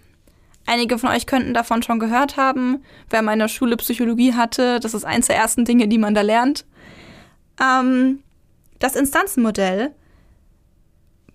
[0.65, 2.83] Einige von euch könnten davon schon gehört haben.
[3.09, 6.65] Wer meine Schule Psychologie hatte, das ist eins der ersten Dinge, die man da lernt.
[7.61, 8.23] Ähm,
[8.79, 9.93] das Instanzenmodell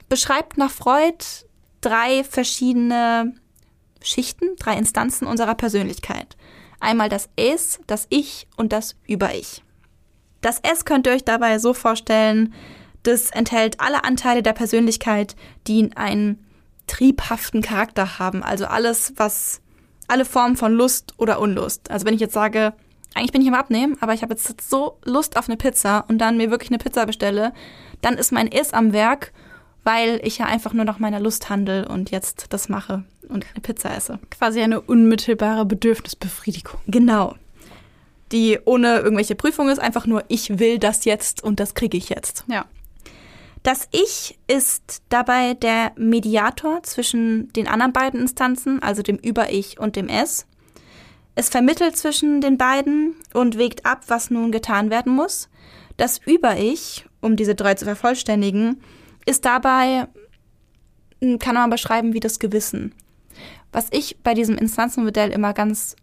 [0.08, 1.24] beschreibt nach Freud
[1.80, 3.34] drei verschiedene
[4.02, 6.36] Schichten, drei Instanzen unserer Persönlichkeit.
[6.80, 9.62] Einmal das Es, das Ich und das Über-Ich.
[10.40, 12.54] Das S könnt ihr euch dabei so vorstellen,
[13.02, 15.36] das enthält alle Anteile der Persönlichkeit,
[15.66, 16.44] die einen
[16.86, 18.42] triebhaften Charakter haben.
[18.42, 19.60] Also alles, was,
[20.08, 21.90] alle Formen von Lust oder Unlust.
[21.90, 22.72] Also wenn ich jetzt sage,
[23.14, 26.18] eigentlich bin ich im Abnehmen, aber ich habe jetzt so Lust auf eine Pizza und
[26.18, 27.52] dann mir wirklich eine Pizza bestelle,
[28.00, 29.32] dann ist mein Is am Werk,
[29.84, 33.60] weil ich ja einfach nur nach meiner Lust handle und jetzt das mache und eine
[33.62, 34.18] Pizza esse.
[34.30, 36.80] Quasi eine unmittelbare Bedürfnisbefriedigung.
[36.86, 37.34] Genau
[38.32, 42.08] die ohne irgendwelche Prüfung ist, einfach nur, ich will das jetzt und das kriege ich
[42.08, 42.44] jetzt.
[42.48, 42.66] Ja.
[43.62, 49.96] Das Ich ist dabei der Mediator zwischen den anderen beiden Instanzen, also dem Über-Ich und
[49.96, 50.46] dem Es.
[51.34, 55.48] Es vermittelt zwischen den beiden und wägt ab, was nun getan werden muss.
[55.96, 58.80] Das Über-Ich, um diese drei zu vervollständigen,
[59.26, 60.06] ist dabei,
[61.38, 62.94] kann man beschreiben wie das Gewissen.
[63.72, 65.96] Was ich bei diesem Instanzenmodell immer ganz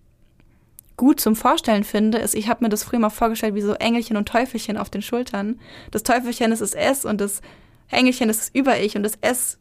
[0.98, 4.18] gut zum Vorstellen finde, ist, ich habe mir das früher mal vorgestellt wie so Engelchen
[4.18, 5.60] und Teufelchen auf den Schultern.
[5.92, 7.42] Das Teufelchen ist das S und das
[7.90, 9.60] Engelchen ist das Über-Ich und das S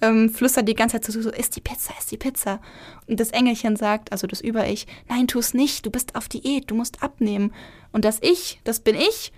[0.00, 2.60] ähm, flüstert die ganze Zeit so, so, ist die Pizza, ist die Pizza.
[3.06, 6.70] Und das Engelchen sagt, also das Über-Ich, nein, tu es nicht, du bist auf Diät,
[6.70, 7.52] du musst abnehmen.
[7.92, 9.32] Und das Ich, das bin ich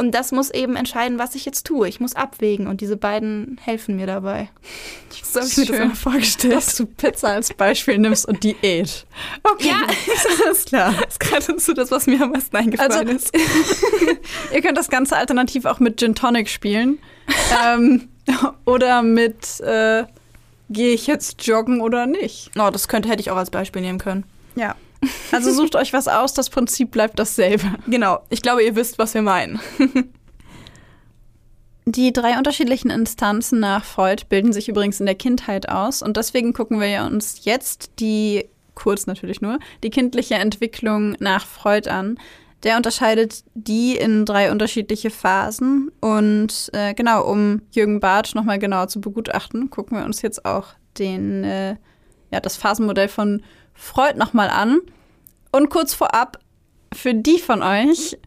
[0.00, 1.86] und das muss eben entscheiden, was ich jetzt tue.
[1.86, 4.48] Ich muss abwägen und diese beiden helfen mir dabei.
[5.22, 6.54] So habe ich mir das immer vorgestellt.
[6.54, 9.04] Dass du Pizza als Beispiel nimmst und Diät.
[9.42, 9.82] Okay, ja,
[10.46, 10.94] alles klar.
[10.98, 13.36] Das ist gerade so das, was mir am meisten eingefallen also, ist.
[14.54, 16.98] ihr könnt das Ganze alternativ auch mit Gin Tonic spielen.
[17.62, 18.08] ähm,
[18.64, 20.04] oder mit äh,
[20.70, 22.52] gehe ich jetzt joggen oder nicht.
[22.58, 24.24] Oh, das könnte hätte ich auch als Beispiel nehmen können.
[24.56, 24.76] Ja.
[25.32, 27.64] Also sucht euch was aus, das Prinzip bleibt dasselbe.
[27.86, 29.60] Genau, ich glaube, ihr wisst, was wir meinen.
[31.86, 36.52] Die drei unterschiedlichen Instanzen nach Freud bilden sich übrigens in der Kindheit aus und deswegen
[36.52, 42.18] gucken wir uns jetzt die, kurz natürlich nur, die kindliche Entwicklung nach Freud an.
[42.62, 48.88] Der unterscheidet die in drei unterschiedliche Phasen und äh, genau, um Jürgen Bartsch nochmal genauer
[48.88, 51.76] zu begutachten, gucken wir uns jetzt auch den, äh,
[52.30, 53.42] ja, das Phasenmodell von
[53.74, 54.80] Freud nochmal an.
[55.52, 56.38] Und kurz vorab,
[56.92, 58.18] für die von euch,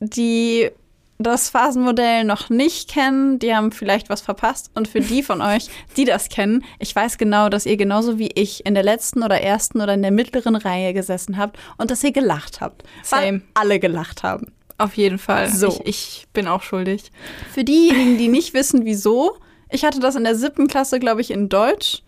[0.00, 0.70] die
[1.18, 4.70] das Phasenmodell noch nicht kennen, die haben vielleicht was verpasst.
[4.74, 8.30] Und für die von euch, die das kennen, ich weiß genau, dass ihr genauso wie
[8.34, 12.04] ich in der letzten oder ersten oder in der mittleren Reihe gesessen habt und dass
[12.04, 12.82] ihr gelacht habt.
[13.02, 13.22] Same.
[13.22, 14.52] Weil alle gelacht haben.
[14.78, 15.48] Auf jeden Fall.
[15.48, 15.68] So.
[15.68, 17.10] Ich, ich bin auch schuldig.
[17.52, 19.38] Für diejenigen, die nicht wissen, wieso,
[19.70, 22.02] ich hatte das in der siebten Klasse, glaube ich, in Deutsch.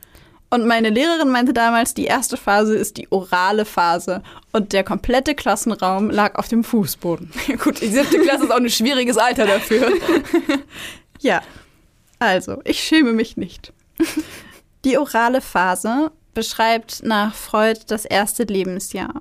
[0.50, 4.22] Und meine Lehrerin meinte damals, die erste Phase ist die orale Phase.
[4.52, 7.30] Und der komplette Klassenraum lag auf dem Fußboden.
[7.62, 9.92] Gut, die siebte Klasse ist auch ein schwieriges Alter dafür.
[11.20, 11.42] ja,
[12.18, 13.72] also, ich schäme mich nicht.
[14.84, 19.20] Die orale Phase beschreibt nach Freud das erste Lebensjahr.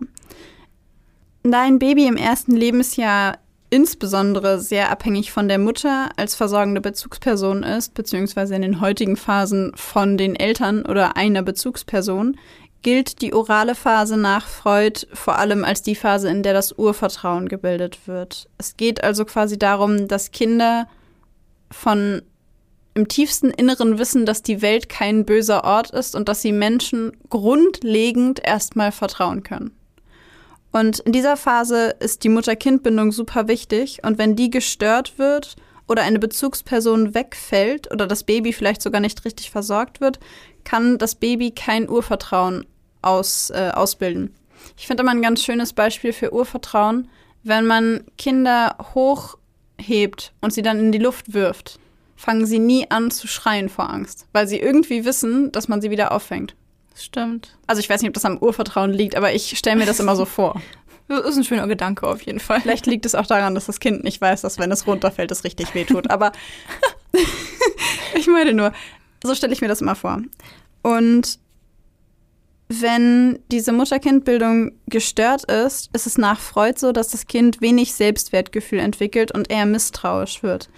[1.43, 3.37] Da ein Baby im ersten Lebensjahr
[3.69, 9.73] insbesondere sehr abhängig von der Mutter als versorgende Bezugsperson ist, beziehungsweise in den heutigen Phasen
[9.75, 12.37] von den Eltern oder einer Bezugsperson,
[12.81, 17.49] gilt die orale Phase nach Freud vor allem als die Phase, in der das Urvertrauen
[17.49, 18.47] gebildet wird.
[18.57, 20.87] Es geht also quasi darum, dass Kinder
[21.69, 22.21] von
[22.93, 27.11] im tiefsten Inneren wissen, dass die Welt kein böser Ort ist und dass sie Menschen
[27.29, 29.76] grundlegend erstmal vertrauen können.
[30.71, 33.99] Und in dieser Phase ist die Mutter-Kind-Bindung super wichtig.
[34.03, 35.55] Und wenn die gestört wird
[35.87, 40.19] oder eine Bezugsperson wegfällt oder das Baby vielleicht sogar nicht richtig versorgt wird,
[40.63, 42.65] kann das Baby kein Urvertrauen
[43.01, 44.35] aus, äh, ausbilden.
[44.77, 47.09] Ich finde immer ein ganz schönes Beispiel für Urvertrauen,
[47.43, 51.79] wenn man Kinder hochhebt und sie dann in die Luft wirft,
[52.15, 55.91] fangen sie nie an zu schreien vor Angst, weil sie irgendwie wissen, dass man sie
[55.91, 56.55] wieder auffängt.
[56.97, 57.55] Stimmt.
[57.67, 60.15] Also ich weiß nicht, ob das am Urvertrauen liegt, aber ich stelle mir das immer
[60.15, 60.61] so vor.
[61.09, 62.59] Das ist ein schöner Gedanke auf jeden Fall.
[62.59, 65.45] Vielleicht liegt es auch daran, dass das Kind nicht weiß, dass wenn es runterfällt, es
[65.45, 66.09] richtig wehtut.
[66.09, 66.33] Aber
[68.13, 68.73] ich meine nur,
[69.23, 70.21] so stelle ich mir das immer vor.
[70.81, 71.39] Und
[72.67, 78.79] wenn diese Mutter-Kind-Bildung gestört ist, ist es nach Freud so, dass das Kind wenig Selbstwertgefühl
[78.79, 80.69] entwickelt und eher misstrauisch wird.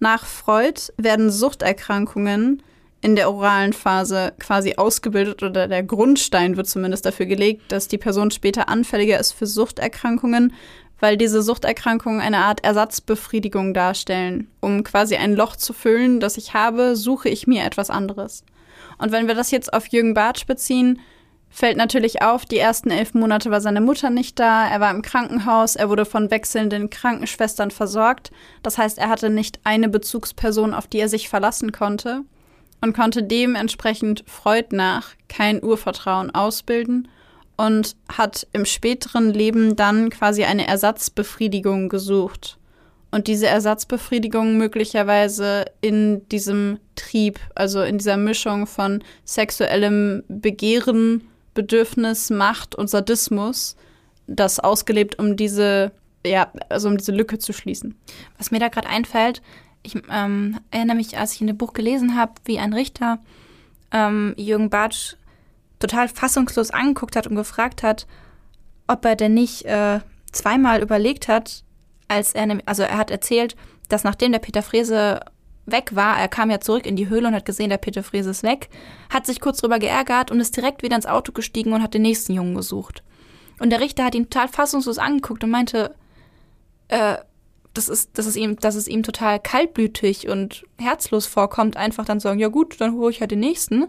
[0.00, 2.62] Nach Freud werden Suchterkrankungen
[3.00, 7.98] in der oralen Phase quasi ausgebildet oder der Grundstein wird zumindest dafür gelegt, dass die
[7.98, 10.52] Person später anfälliger ist für Suchterkrankungen,
[10.98, 14.50] weil diese Suchterkrankungen eine Art Ersatzbefriedigung darstellen.
[14.60, 18.42] Um quasi ein Loch zu füllen, das ich habe, suche ich mir etwas anderes.
[18.98, 21.00] Und wenn wir das jetzt auf Jürgen Bartsch beziehen,
[21.50, 25.02] fällt natürlich auf, die ersten elf Monate war seine Mutter nicht da, er war im
[25.02, 28.32] Krankenhaus, er wurde von wechselnden Krankenschwestern versorgt.
[28.64, 32.24] Das heißt, er hatte nicht eine Bezugsperson, auf die er sich verlassen konnte
[32.80, 37.08] und konnte dementsprechend Freud nach kein Urvertrauen ausbilden
[37.56, 42.58] und hat im späteren Leben dann quasi eine Ersatzbefriedigung gesucht.
[43.10, 52.30] Und diese Ersatzbefriedigung möglicherweise in diesem Trieb, also in dieser Mischung von sexuellem Begehren, Bedürfnis,
[52.30, 53.76] Macht und Sadismus,
[54.26, 55.90] das ausgelebt, um diese,
[56.24, 57.96] ja, also um diese Lücke zu schließen.
[58.36, 59.42] Was mir da gerade einfällt,
[59.82, 63.18] ich ähm, erinnere mich, als ich in dem Buch gelesen habe, wie ein Richter
[63.92, 65.16] ähm, Jürgen Bartsch
[65.78, 68.06] total fassungslos angeguckt hat und gefragt hat,
[68.86, 70.00] ob er denn nicht äh,
[70.32, 71.62] zweimal überlegt hat,
[72.08, 73.56] als er, also er hat erzählt,
[73.88, 75.20] dass nachdem der Peter Frese
[75.66, 78.30] weg war, er kam ja zurück in die Höhle und hat gesehen, der Peter Frese
[78.30, 78.70] ist weg,
[79.10, 82.02] hat sich kurz drüber geärgert und ist direkt wieder ins Auto gestiegen und hat den
[82.02, 83.02] nächsten Jungen gesucht.
[83.60, 85.94] Und der Richter hat ihn total fassungslos angeguckt und meinte,
[86.88, 87.18] äh,
[87.74, 92.20] das ist, das ist ihm, dass es ihm total kaltblütig und herzlos vorkommt, einfach dann
[92.20, 93.86] sagen, ja gut, dann hole ich halt den nächsten.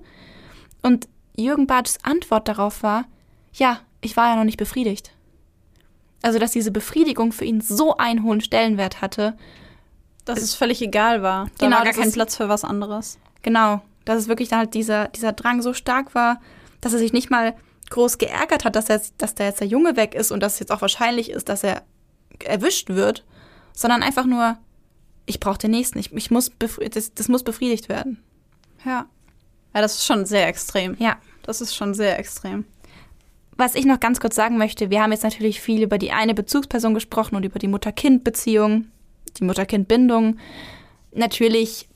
[0.82, 3.06] Und Jürgen Bartschs Antwort darauf war,
[3.54, 5.12] ja, ich war ja noch nicht befriedigt.
[6.22, 9.38] Also, dass diese Befriedigung für ihn so einen hohen Stellenwert hatte.
[10.26, 11.46] Dass es völlig egal war.
[11.58, 13.18] Da Genau, war gar kein ist- Platz für was anderes.
[13.42, 16.42] Genau, dass es wirklich dann halt dieser, dieser Drang so stark war,
[16.82, 17.56] dass er sich nicht mal
[17.90, 20.60] groß geärgert hat, dass, er, dass da jetzt der Junge weg ist und dass es
[20.60, 21.84] jetzt auch wahrscheinlich ist, dass er
[22.44, 23.24] erwischt wird,
[23.74, 24.58] sondern einfach nur,
[25.26, 28.24] ich brauche den nächsten, ich, ich muss das, das muss befriedigt werden.
[28.86, 29.06] Ja.
[29.74, 30.96] Ja, das ist schon sehr extrem.
[31.00, 31.18] Ja.
[31.44, 32.66] Das ist schon sehr extrem.
[33.58, 36.34] Was ich noch ganz kurz sagen möchte, wir haben jetzt natürlich viel über die eine
[36.34, 38.88] Bezugsperson gesprochen und über die Mutter-Kind-Beziehung,
[39.38, 40.38] die Mutter-Kind-Bindung.
[41.12, 41.90] Natürlich,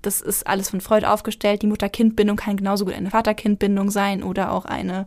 [0.00, 1.62] das ist alles von Freud aufgestellt.
[1.62, 5.06] Die Mutter-Kind-Bindung kann genauso gut eine Vater-Kind-Bindung sein oder auch eine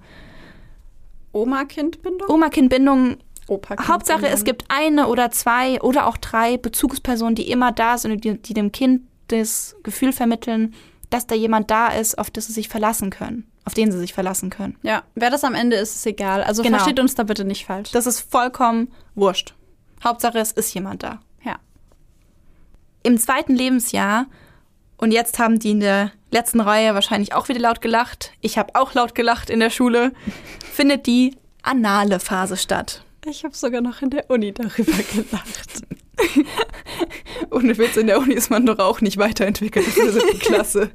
[1.31, 2.29] Oma-Kind-Bindung?
[2.29, 3.17] Oma-Kind-Bindung.
[3.47, 3.93] Opa-Kind-Bindung.
[3.93, 8.23] Hauptsache, es gibt eine oder zwei oder auch drei Bezugspersonen, die immer da sind und
[8.23, 10.73] die, die dem Kind das Gefühl vermitteln,
[11.09, 14.13] dass da jemand da ist, auf das sie sich verlassen können, auf den sie sich
[14.13, 14.77] verlassen können.
[14.81, 16.43] Ja, wer das am Ende ist, ist egal.
[16.43, 16.77] Also Genau.
[16.77, 17.91] versteht uns da bitte nicht falsch.
[17.91, 19.53] Das ist vollkommen wurscht.
[20.03, 21.19] Hauptsache, es ist jemand da.
[21.43, 21.57] ja.
[23.03, 24.27] Im zweiten Lebensjahr,
[24.97, 28.75] und jetzt haben die in der letzten Reihe wahrscheinlich auch wieder laut gelacht, ich habe
[28.75, 30.13] auch laut gelacht in der Schule,
[30.71, 33.03] findet die anale Phase statt.
[33.25, 35.81] Ich habe sogar noch in der Uni darüber gelacht.
[37.51, 40.91] Ohne Witz, in der Uni ist man doch auch nicht weiterentwickelt in der siebten Klasse.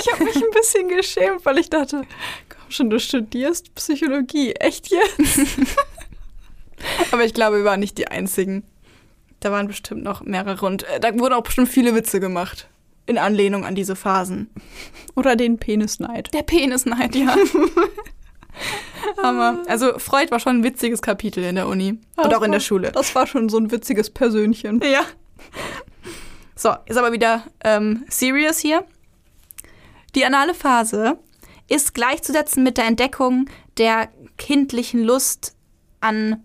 [0.00, 2.02] Ich habe mich ein bisschen geschämt, weil ich dachte,
[2.48, 4.52] komm schon, du studierst Psychologie.
[4.52, 5.40] Echt jetzt?
[7.12, 8.64] Aber ich glaube, wir waren nicht die Einzigen.
[9.40, 12.68] Da waren bestimmt noch mehrere und äh, da wurden auch bestimmt viele Witze gemacht.
[13.06, 14.50] In Anlehnung an diese Phasen.
[15.14, 16.32] Oder den Penisneid.
[16.34, 17.34] Der Penisneid, ja.
[19.22, 19.62] Hammer.
[19.66, 21.98] Also Freud war schon ein witziges Kapitel in der Uni.
[22.16, 22.92] Und auch in der Schule.
[22.92, 24.80] Das war schon so ein witziges Persönchen.
[24.82, 25.04] Ja.
[26.54, 28.84] So, ist aber wieder ähm, serious hier.
[30.14, 31.18] Die anale Phase
[31.68, 34.08] ist gleichzusetzen mit der Entdeckung der
[34.38, 35.54] kindlichen Lust
[36.00, 36.42] an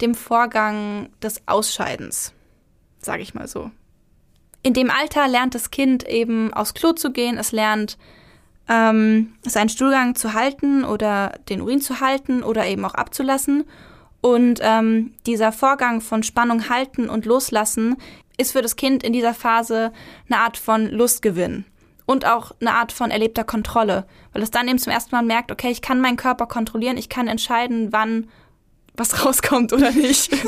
[0.00, 2.32] dem Vorgang des Ausscheidens,
[3.00, 3.70] sage ich mal so.
[4.62, 7.98] In dem Alter lernt das Kind eben aufs Klo zu gehen, es lernt
[8.72, 13.64] ähm, seinen Stuhlgang zu halten oder den Urin zu halten oder eben auch abzulassen.
[14.22, 17.96] Und ähm, dieser Vorgang von Spannung halten und loslassen
[18.38, 19.92] ist für das Kind in dieser Phase
[20.28, 21.66] eine Art von Lustgewinn
[22.06, 25.52] und auch eine Art von erlebter Kontrolle, weil es dann eben zum ersten Mal merkt,
[25.52, 28.28] okay, ich kann meinen Körper kontrollieren, ich kann entscheiden, wann
[28.94, 30.32] was rauskommt oder nicht.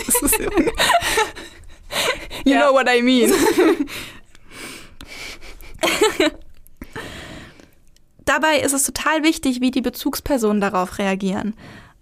[2.45, 3.33] You know what I mean.
[8.25, 11.55] Dabei ist es total wichtig, wie die Bezugspersonen darauf reagieren.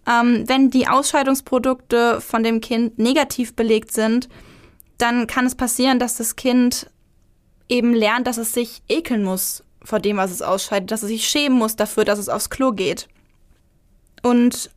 [0.06, 4.28] Ähm, wenn die Ausscheidungsprodukte von dem Kind negativ belegt sind,
[4.98, 6.90] dann kann es passieren, dass das Kind
[7.68, 11.28] eben lernt, dass es sich ekeln muss vor dem, was es ausscheidet, dass es sich
[11.28, 13.08] schämen muss dafür, dass es aufs Klo geht.
[14.22, 14.70] Und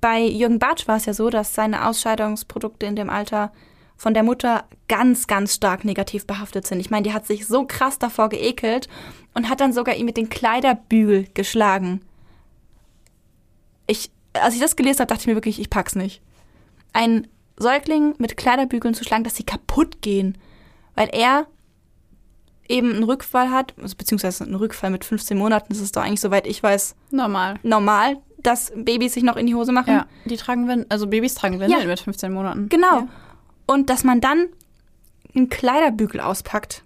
[0.00, 3.52] bei Jürgen Bartsch war es ja so, dass seine Ausscheidungsprodukte in dem Alter
[4.00, 6.80] von der Mutter ganz, ganz stark negativ behaftet sind.
[6.80, 8.88] Ich meine, die hat sich so krass davor geekelt
[9.34, 12.00] und hat dann sogar ihn mit den Kleiderbügel geschlagen.
[13.86, 16.22] Ich, als ich das gelesen habe, dachte ich mir wirklich, ich pack's nicht.
[16.94, 17.26] Ein
[17.58, 20.38] Säugling mit Kleiderbügeln zu schlagen, dass sie kaputt gehen,
[20.94, 21.46] weil er
[22.70, 26.22] eben einen Rückfall hat, also beziehungsweise einen Rückfall mit 15 Monaten, das ist doch eigentlich,
[26.22, 27.58] soweit ich weiß, Normal.
[27.62, 29.92] normal, dass Babys sich noch in die Hose machen.
[29.92, 31.86] Ja, die tragen Windeln, also Babys tragen Windeln Ja.
[31.86, 32.70] mit 15 Monaten.
[32.70, 33.00] Genau.
[33.00, 33.08] Ja.
[33.70, 34.48] Und dass man dann
[35.34, 36.82] einen Kleiderbügel auspackt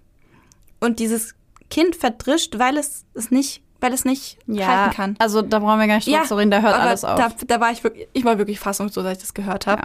[0.79, 1.33] und dieses
[1.71, 5.15] Kind verdrischt, weil es es nicht, weil es nicht Ja, halten kann.
[5.17, 7.17] also da brauchen wir gar nicht drüber zu reden, da hört alles auf.
[7.17, 9.81] Da, da war ich wirklich, ich war wirklich fassungslos, als ich das gehört habe.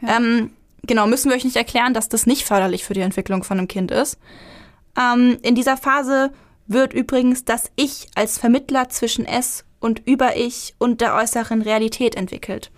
[0.00, 0.08] Ja.
[0.08, 0.16] Ja.
[0.16, 0.52] Ähm,
[0.84, 3.66] genau, müssen wir euch nicht erklären, dass das nicht förderlich für die Entwicklung von einem
[3.66, 4.16] Kind ist.
[4.96, 6.32] Ähm, in dieser Phase
[6.68, 12.70] wird übrigens das Ich als Vermittler zwischen es und Über-Ich und der äußeren Realität entwickelt.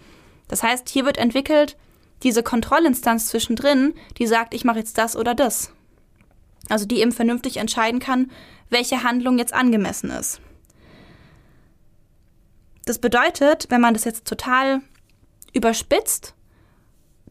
[0.48, 1.76] Das heißt, hier wird entwickelt
[2.22, 5.72] diese Kontrollinstanz zwischendrin, die sagt, ich mache jetzt das oder das.
[6.68, 8.30] Also die eben vernünftig entscheiden kann,
[8.68, 10.40] welche Handlung jetzt angemessen ist.
[12.84, 14.80] Das bedeutet, wenn man das jetzt total
[15.52, 16.34] überspitzt,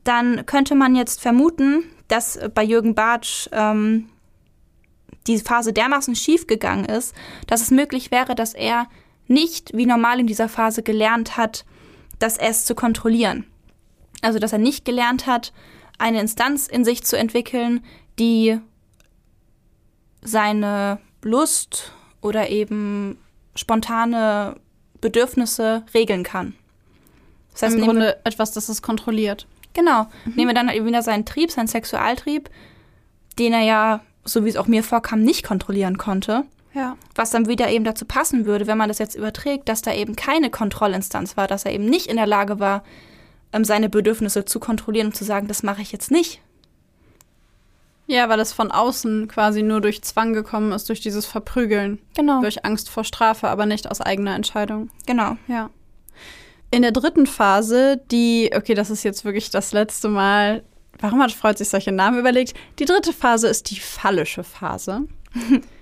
[0.03, 4.10] dann könnte man jetzt vermuten, dass bei Jürgen Bartsch ähm,
[5.28, 7.14] die Phase dermaßen schief gegangen ist,
[7.48, 8.88] dass es möglich wäre, dass er
[9.28, 11.66] nicht wie normal in dieser Phase gelernt hat,
[12.18, 13.45] das S zu kontrollieren.
[14.21, 15.53] Also dass er nicht gelernt hat,
[15.97, 17.83] eine Instanz in sich zu entwickeln,
[18.19, 18.59] die
[20.21, 21.91] seine Lust
[22.21, 23.17] oder eben
[23.55, 24.55] spontane
[25.01, 26.55] Bedürfnisse regeln kann.
[27.53, 29.47] Das heißt, Im nehmen wir- Grunde etwas, das es kontrolliert.
[29.73, 30.07] Genau.
[30.25, 32.49] Nehmen wir dann halt eben wieder seinen Trieb, seinen Sexualtrieb,
[33.37, 36.43] den er ja, so wie es auch mir vorkam, nicht kontrollieren konnte.
[36.73, 36.97] Ja.
[37.15, 40.15] Was dann wieder eben dazu passen würde, wenn man das jetzt überträgt, dass da eben
[40.15, 42.83] keine Kontrollinstanz war, dass er eben nicht in der Lage war,
[43.53, 46.41] ähm, seine Bedürfnisse zu kontrollieren und zu sagen, das mache ich jetzt nicht.
[48.07, 51.99] Ja, weil es von außen quasi nur durch Zwang gekommen ist, durch dieses Verprügeln.
[52.15, 52.41] Genau.
[52.41, 54.89] Durch Angst vor Strafe, aber nicht aus eigener Entscheidung.
[55.05, 55.38] Genau.
[55.47, 55.69] Ja.
[56.71, 60.63] In der dritten Phase, die, okay, das ist jetzt wirklich das letzte Mal.
[60.99, 62.55] Warum hat Freud sich solche Namen überlegt?
[62.80, 65.01] Die dritte Phase ist die phallische Phase.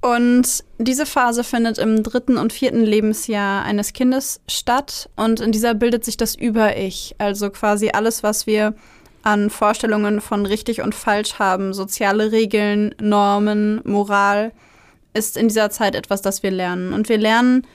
[0.00, 5.10] Und diese Phase findet im dritten und vierten Lebensjahr eines Kindes statt.
[5.14, 7.16] Und in dieser bildet sich das Über-Ich.
[7.18, 8.74] Also quasi alles, was wir
[9.22, 14.52] an Vorstellungen von richtig und falsch haben, soziale Regeln, Normen, Moral,
[15.12, 16.94] ist in dieser Zeit etwas, das wir lernen.
[16.94, 17.66] Und wir lernen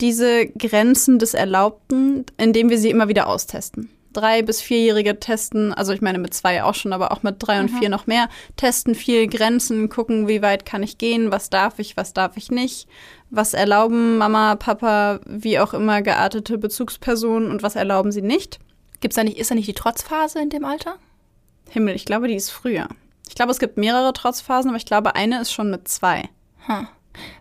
[0.00, 3.90] diese Grenzen des Erlaubten, indem wir sie immer wieder austesten.
[4.12, 7.60] Drei- bis vierjährige testen, also ich meine mit zwei auch schon, aber auch mit drei
[7.60, 7.78] und Mhm.
[7.78, 11.96] vier noch mehr, testen viel Grenzen, gucken, wie weit kann ich gehen, was darf ich,
[11.96, 12.88] was darf ich nicht,
[13.30, 18.58] was erlauben Mama, Papa, wie auch immer geartete Bezugspersonen und was erlauben sie nicht.
[19.00, 20.96] Gibt's da nicht, ist da nicht die Trotzphase in dem Alter?
[21.70, 22.86] Himmel, ich glaube, die ist früher.
[23.28, 26.28] Ich glaube, es gibt mehrere Trotzphasen, aber ich glaube, eine ist schon mit zwei.
[26.66, 26.86] Hm.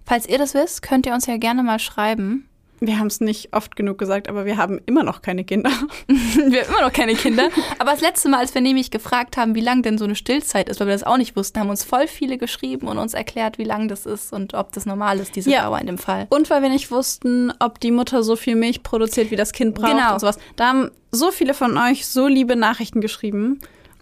[0.05, 2.47] Falls ihr das wisst, könnt ihr uns ja gerne mal schreiben.
[2.83, 5.69] Wir haben es nicht oft genug gesagt, aber wir haben immer noch keine Kinder.
[6.07, 7.49] wir haben immer noch keine Kinder.
[7.77, 10.67] Aber das letzte Mal, als wir nämlich gefragt haben, wie lang denn so eine Stillzeit
[10.67, 13.59] ist, weil wir das auch nicht wussten, haben uns voll viele geschrieben und uns erklärt,
[13.59, 15.61] wie lang das ist und ob das normal ist, diese Ja.
[15.65, 16.25] Dauer in dem Fall.
[16.29, 19.75] Und weil wir nicht wussten, ob die Mutter so viel Milch produziert, wie das Kind
[19.75, 20.13] braucht Genau.
[20.13, 20.39] und sowas.
[20.55, 23.59] Da haben so viele von euch so liebe Nachrichten geschrieben.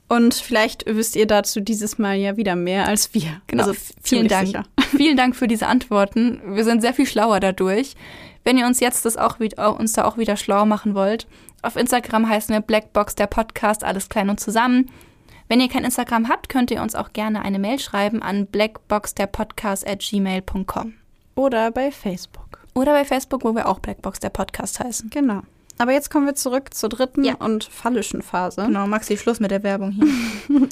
[0.08, 3.42] Und vielleicht wisst ihr dazu dieses Mal ja wieder mehr als wir.
[3.48, 3.66] Genau.
[3.66, 4.48] Also vielen Dank.
[4.48, 4.64] sicher.
[4.96, 6.42] Vielen Dank für diese Antworten.
[6.56, 7.94] Wir sind sehr viel schlauer dadurch.
[8.44, 11.28] Wenn ihr uns jetzt das auch wieder, uns da auch wieder schlau machen wollt,
[11.62, 14.90] auf Instagram heißen wir Blackbox der Podcast, alles klein und zusammen.
[15.50, 20.94] Wenn ihr kein Instagram habt, könnt ihr uns auch gerne eine Mail schreiben an blackboxderpodcast@gmail.com
[21.36, 22.60] Oder bei Facebook.
[22.76, 25.10] oder bei Facebook, wo wir auch Blackbox der Podcast heißen.
[25.10, 25.42] Genau.
[25.78, 27.36] Aber jetzt kommen wir zurück zur dritten Ja.
[27.36, 28.66] und phallischen Phase.
[28.66, 30.08] Genau, Maxi, Schluss mit der Werbung hier.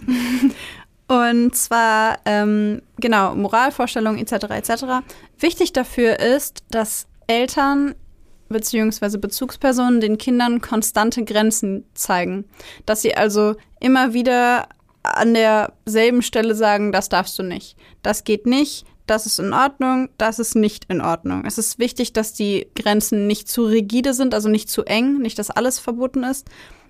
[1.10, 4.44] Und zwar, ähm, genau, Moralvorstellungen etc.
[4.50, 4.84] etc.
[5.40, 7.96] Wichtig dafür ist, dass Eltern
[8.50, 9.18] bzw.
[9.18, 12.46] Bezugspersonen den Kindern konstante Grenzen zeigen.
[12.86, 14.70] Dass sie also immer wieder
[15.04, 17.78] an derselben Stelle sagen, das darfst du nicht.
[18.02, 21.46] Das geht nicht, das ist in Ordnung, das ist nicht in Ordnung.
[21.46, 25.40] Es ist wichtig, dass die Grenzen nicht zu rigide sind, also nicht zu eng, nicht,
[25.40, 26.48] dass alles verboten ist.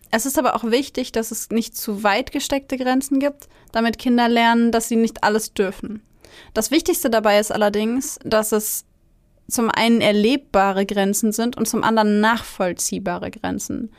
[0.10, 4.28] Es ist aber auch wichtig, dass es nicht zu weit gesteckte Grenzen gibt, damit Kinder
[4.30, 6.02] lernen, dass sie nicht alles dürfen.
[6.54, 8.86] Das Wichtigste dabei ist allerdings, dass es
[9.48, 13.92] zum einen erlebbare Grenzen sind und zum anderen nachvollziehbare Grenzen.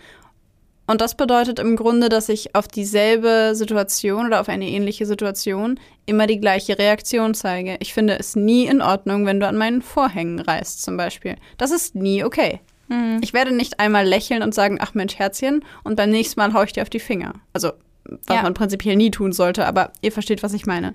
[0.87, 5.79] Und das bedeutet im Grunde, dass ich auf dieselbe Situation oder auf eine ähnliche Situation
[6.07, 7.77] immer die gleiche Reaktion zeige.
[7.81, 11.37] Ich finde es nie in Ordnung, wenn du an meinen Vorhängen reißt, zum Beispiel.
[11.59, 12.61] Das ist nie okay.
[13.21, 16.63] Ich werde nicht einmal lächeln und sagen, ach Mensch, Herzchen, und beim nächsten Mal hau
[16.63, 17.35] ich dir auf die Finger.
[17.53, 17.73] Also,
[18.27, 18.43] was Ja.
[18.43, 20.95] man prinzipiell nie tun sollte, aber ihr versteht, was ich meine.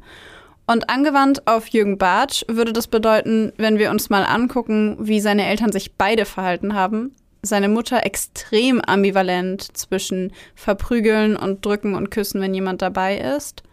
[0.65, 5.45] Und angewandt auf Jürgen Bartsch würde das bedeuten, wenn wir uns mal angucken, wie seine
[5.45, 7.13] Eltern sich beide verhalten haben.
[7.41, 13.63] Seine Mutter extrem ambivalent zwischen verprügeln und drücken und küssen, wenn jemand dabei ist.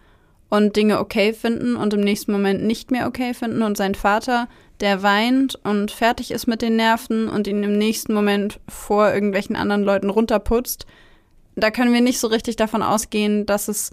[0.48, 3.62] Und Dinge okay finden und im nächsten Moment nicht mehr okay finden.
[3.62, 4.48] Und sein Vater,
[4.80, 9.54] der weint und fertig ist mit den Nerven und ihn im nächsten Moment vor irgendwelchen
[9.54, 10.86] anderen Leuten runterputzt.
[11.54, 13.92] Da können wir nicht so richtig davon ausgehen, dass es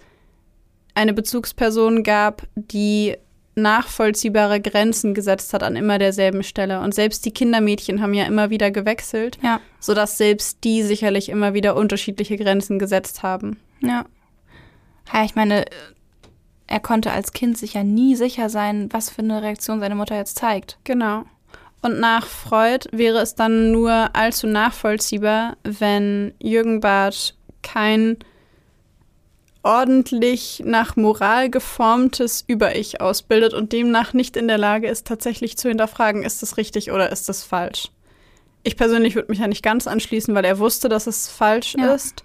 [0.97, 3.15] eine Bezugsperson gab, die
[3.55, 6.79] nachvollziehbare Grenzen gesetzt hat an immer derselben Stelle.
[6.81, 11.53] Und selbst die Kindermädchen haben ja immer wieder gewechselt, Ja, sodass selbst die sicherlich immer
[11.53, 13.57] wieder unterschiedliche Grenzen gesetzt haben.
[13.81, 14.05] ja.
[15.13, 15.63] Ja, ich meine,
[16.67, 20.17] er konnte als Kind sich ja nie sicher sein, was für eine Reaktion seine Mutter
[20.17, 20.77] jetzt zeigt.
[20.83, 21.23] Genau.
[21.81, 28.17] Und nach Freud wäre es dann nur allzu nachvollziehbar, wenn Jürgen Barth kein
[29.63, 35.69] ordentlich nach Moral geformtes Über-Ich ausbildet und demnach nicht in der Lage ist, tatsächlich zu
[35.69, 37.89] hinterfragen, ist das richtig oder ist das falsch.
[38.63, 41.93] Ich persönlich würde mich ja nicht ganz anschließen, weil er wusste, dass es falsch Ja.
[41.93, 42.23] ist,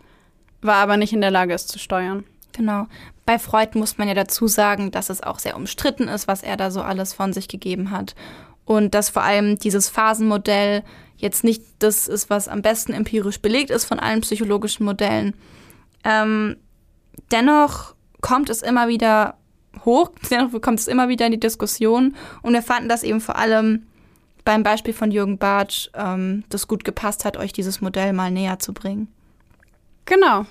[0.61, 2.25] war aber nicht in der Lage, es zu steuern.
[2.53, 2.87] Genau.
[3.25, 6.57] Bei Freud muss man ja dazu sagen, dass es auch sehr umstritten ist, was er
[6.57, 8.15] da so alles von sich gegeben hat.
[8.65, 10.83] Und dass vor allem dieses Phasenmodell
[11.17, 15.35] jetzt nicht das ist, was am besten empirisch belegt ist von allen psychologischen Modellen.
[16.05, 16.57] Ähm,
[17.33, 19.35] dennoch kommt es immer wieder
[19.85, 22.15] hoch, dennoch kommt es immer wieder in die Diskussion.
[22.43, 23.87] Und wir fanden das eben vor allem
[24.45, 28.59] beim Beispiel von Jürgen Bartsch, ähm, das gut gepasst hat, euch dieses Modell mal näher
[28.59, 29.09] zu bringen.
[30.05, 30.47] Genau.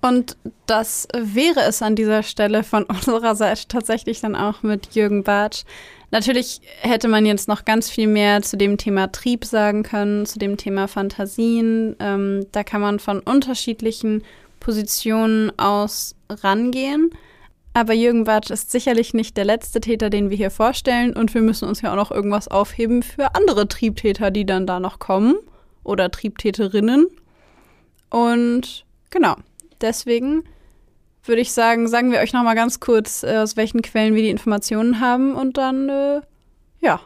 [0.00, 0.36] Und
[0.66, 5.64] das wäre es an dieser Stelle von unserer Seite tatsächlich dann auch mit Jürgen Bartsch.
[6.10, 10.38] Natürlich hätte man jetzt noch ganz viel mehr zu dem Thema Trieb sagen können, zu
[10.38, 11.96] dem Thema Fantasien.
[12.00, 14.22] Ähm, da kann man von unterschiedlichen
[14.60, 17.10] Positionen aus rangehen.
[17.74, 21.14] Aber Jürgen Bartsch ist sicherlich nicht der letzte Täter, den wir hier vorstellen.
[21.14, 24.80] Und wir müssen uns ja auch noch irgendwas aufheben für andere Triebtäter, die dann da
[24.80, 25.36] noch kommen.
[25.84, 27.06] Oder Triebtäterinnen.
[28.10, 29.36] Und genau,
[29.80, 30.44] deswegen
[31.24, 34.22] würde ich sagen, sagen wir euch noch mal ganz kurz, äh, aus welchen Quellen wir
[34.22, 35.34] die Informationen haben.
[35.34, 36.20] Und dann, äh,
[36.80, 37.00] ja,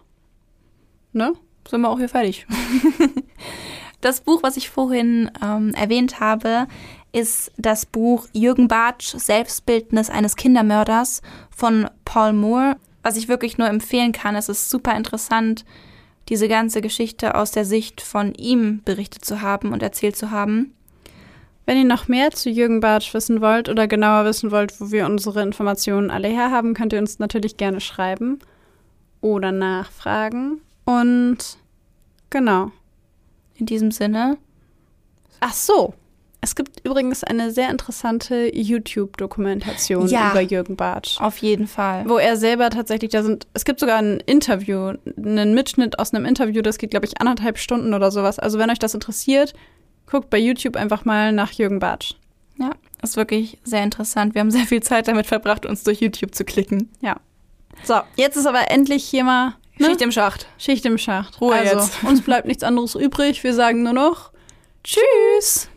[1.12, 1.34] ne?
[1.68, 2.46] Sind wir auch hier fertig.
[4.00, 6.66] das Buch, was ich vorhin ähm, erwähnt habe,
[7.12, 11.22] ist das Buch Jürgen Bartsch, Selbstbildnis eines Kindermörders
[11.54, 14.34] von Paul Moore, was ich wirklich nur empfehlen kann.
[14.34, 15.64] Es ist super interessant,
[16.28, 20.74] diese ganze Geschichte aus der Sicht von ihm berichtet zu haben und erzählt zu haben.
[21.66, 25.06] Wenn ihr noch mehr zu Jürgen Bartsch wissen wollt oder genauer wissen wollt, wo wir
[25.06, 28.40] unsere Informationen alle herhaben, könnt ihr uns natürlich gerne schreiben
[29.20, 30.60] oder nachfragen.
[30.84, 31.58] Und
[32.30, 32.72] genau.
[33.54, 34.38] In diesem Sinne.
[35.38, 35.94] Ach so,
[36.44, 41.20] es gibt übrigens eine sehr interessante YouTube-Dokumentation ja, über Jürgen Bartsch.
[41.20, 42.08] Auf jeden Fall.
[42.08, 46.24] Wo er selber tatsächlich, da sind, es gibt sogar ein Interview, einen Mitschnitt aus einem
[46.24, 48.40] Interview, das geht, glaube ich, anderthalb Stunden oder sowas.
[48.40, 49.54] Also wenn euch das interessiert,
[50.10, 52.14] guckt bei YouTube einfach mal nach Jürgen Bartsch.
[52.58, 54.34] Ja, ist wirklich sehr interessant.
[54.34, 56.90] Wir haben sehr viel Zeit damit verbracht, uns durch YouTube zu klicken.
[57.00, 57.20] Ja.
[57.84, 59.86] So, jetzt ist aber endlich hier mal ne?
[59.86, 60.48] Schicht im Schacht.
[60.58, 61.40] Schicht im Schacht.
[61.40, 62.02] Ruhe also, jetzt.
[62.02, 63.44] Uns bleibt nichts anderes übrig.
[63.44, 64.32] Wir sagen nur noch
[64.82, 65.68] Tschüss.